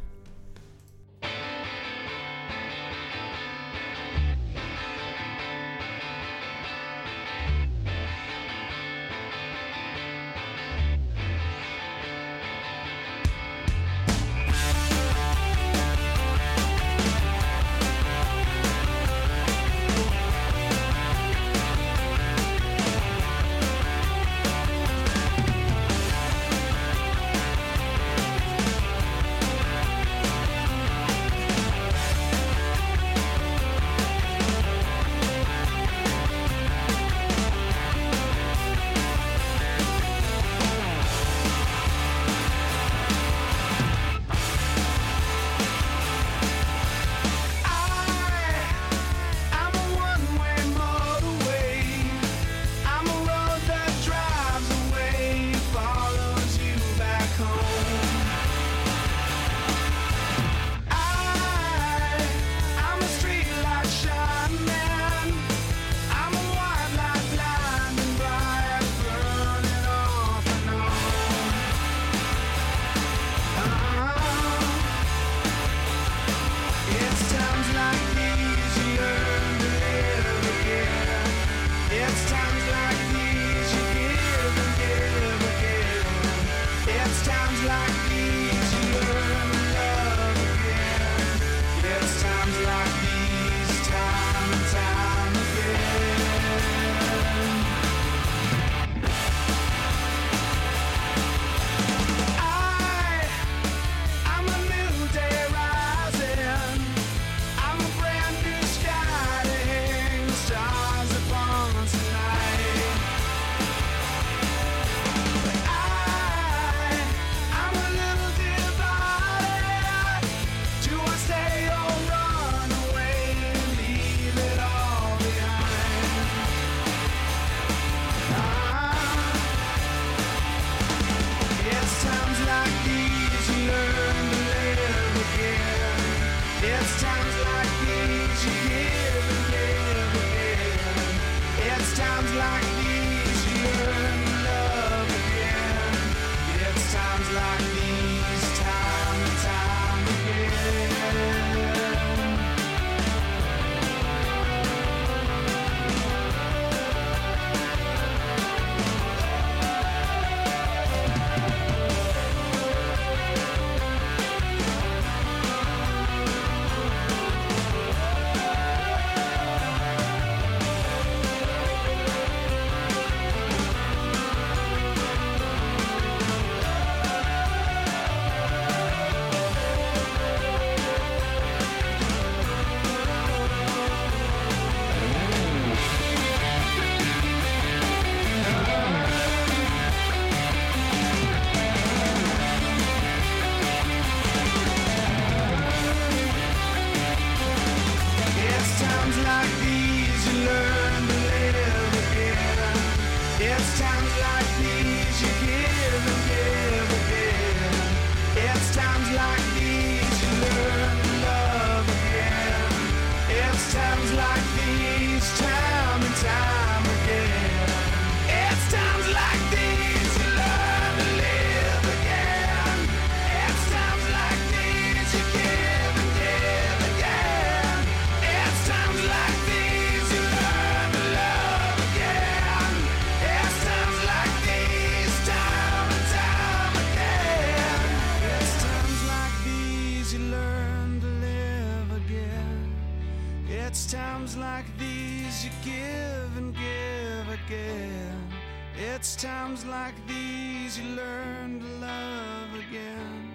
It's 243.71 243.85
times 243.85 244.35
like 244.35 244.65
these 244.79 245.45
you 245.45 245.51
give 245.63 246.37
and 246.37 246.55
give 246.55 247.29
again. 247.45 248.33
It's 248.75 249.15
times 249.15 249.63
like 249.63 249.93
these 250.07 250.79
you 250.79 250.95
learn 250.95 251.59
to 251.59 251.67
love 251.77 252.51
again. 252.67 253.31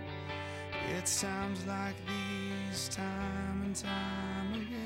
It's 0.96 1.20
times 1.20 1.64
like 1.66 1.94
these, 2.08 2.88
time 2.88 3.62
and 3.62 3.76
time 3.76 4.54
again. 4.54 4.83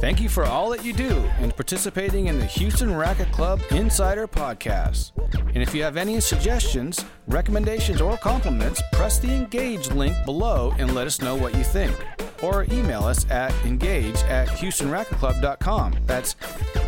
Thank 0.00 0.18
you 0.22 0.30
for 0.30 0.44
all 0.46 0.70
that 0.70 0.82
you 0.82 0.94
do 0.94 1.18
and 1.40 1.54
participating 1.54 2.28
in 2.28 2.38
the 2.38 2.46
Houston 2.46 2.88
Racquet 2.94 3.30
Club 3.32 3.60
Insider 3.70 4.26
Podcast. 4.26 5.12
And 5.54 5.58
if 5.62 5.74
you 5.74 5.82
have 5.82 5.98
any 5.98 6.20
suggestions, 6.20 7.04
recommendations, 7.28 8.00
or 8.00 8.16
compliments, 8.16 8.80
press 8.92 9.18
the 9.18 9.30
engage 9.30 9.90
link 9.90 10.16
below 10.24 10.74
and 10.78 10.94
let 10.94 11.06
us 11.06 11.20
know 11.20 11.36
what 11.36 11.54
you 11.54 11.62
think. 11.62 11.94
Or 12.42 12.64
email 12.72 13.02
us 13.02 13.30
at 13.30 13.52
engage 13.66 14.16
at 14.22 14.48
houstonracquetclub.com. 14.48 15.96
That's 16.06 16.34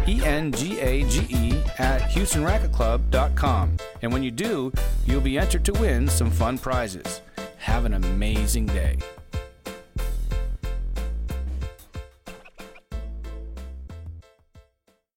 E 0.09 0.25
N 0.25 0.51
G 0.51 0.81
A 0.81 1.07
G 1.07 1.27
E 1.29 1.63
at 1.79 2.01
houstonracquetclub.com. 2.13 3.77
And 4.01 4.11
when 4.11 4.23
you 4.23 4.31
do, 4.31 4.73
you'll 5.05 5.21
be 5.21 5.37
entered 5.37 5.67
to 5.67 5.73
win 5.75 6.09
some 6.09 6.31
fun 6.31 6.57
prizes. 6.57 7.21
Have 7.59 7.85
an 7.85 7.93
amazing 7.93 8.65
day. 8.67 8.97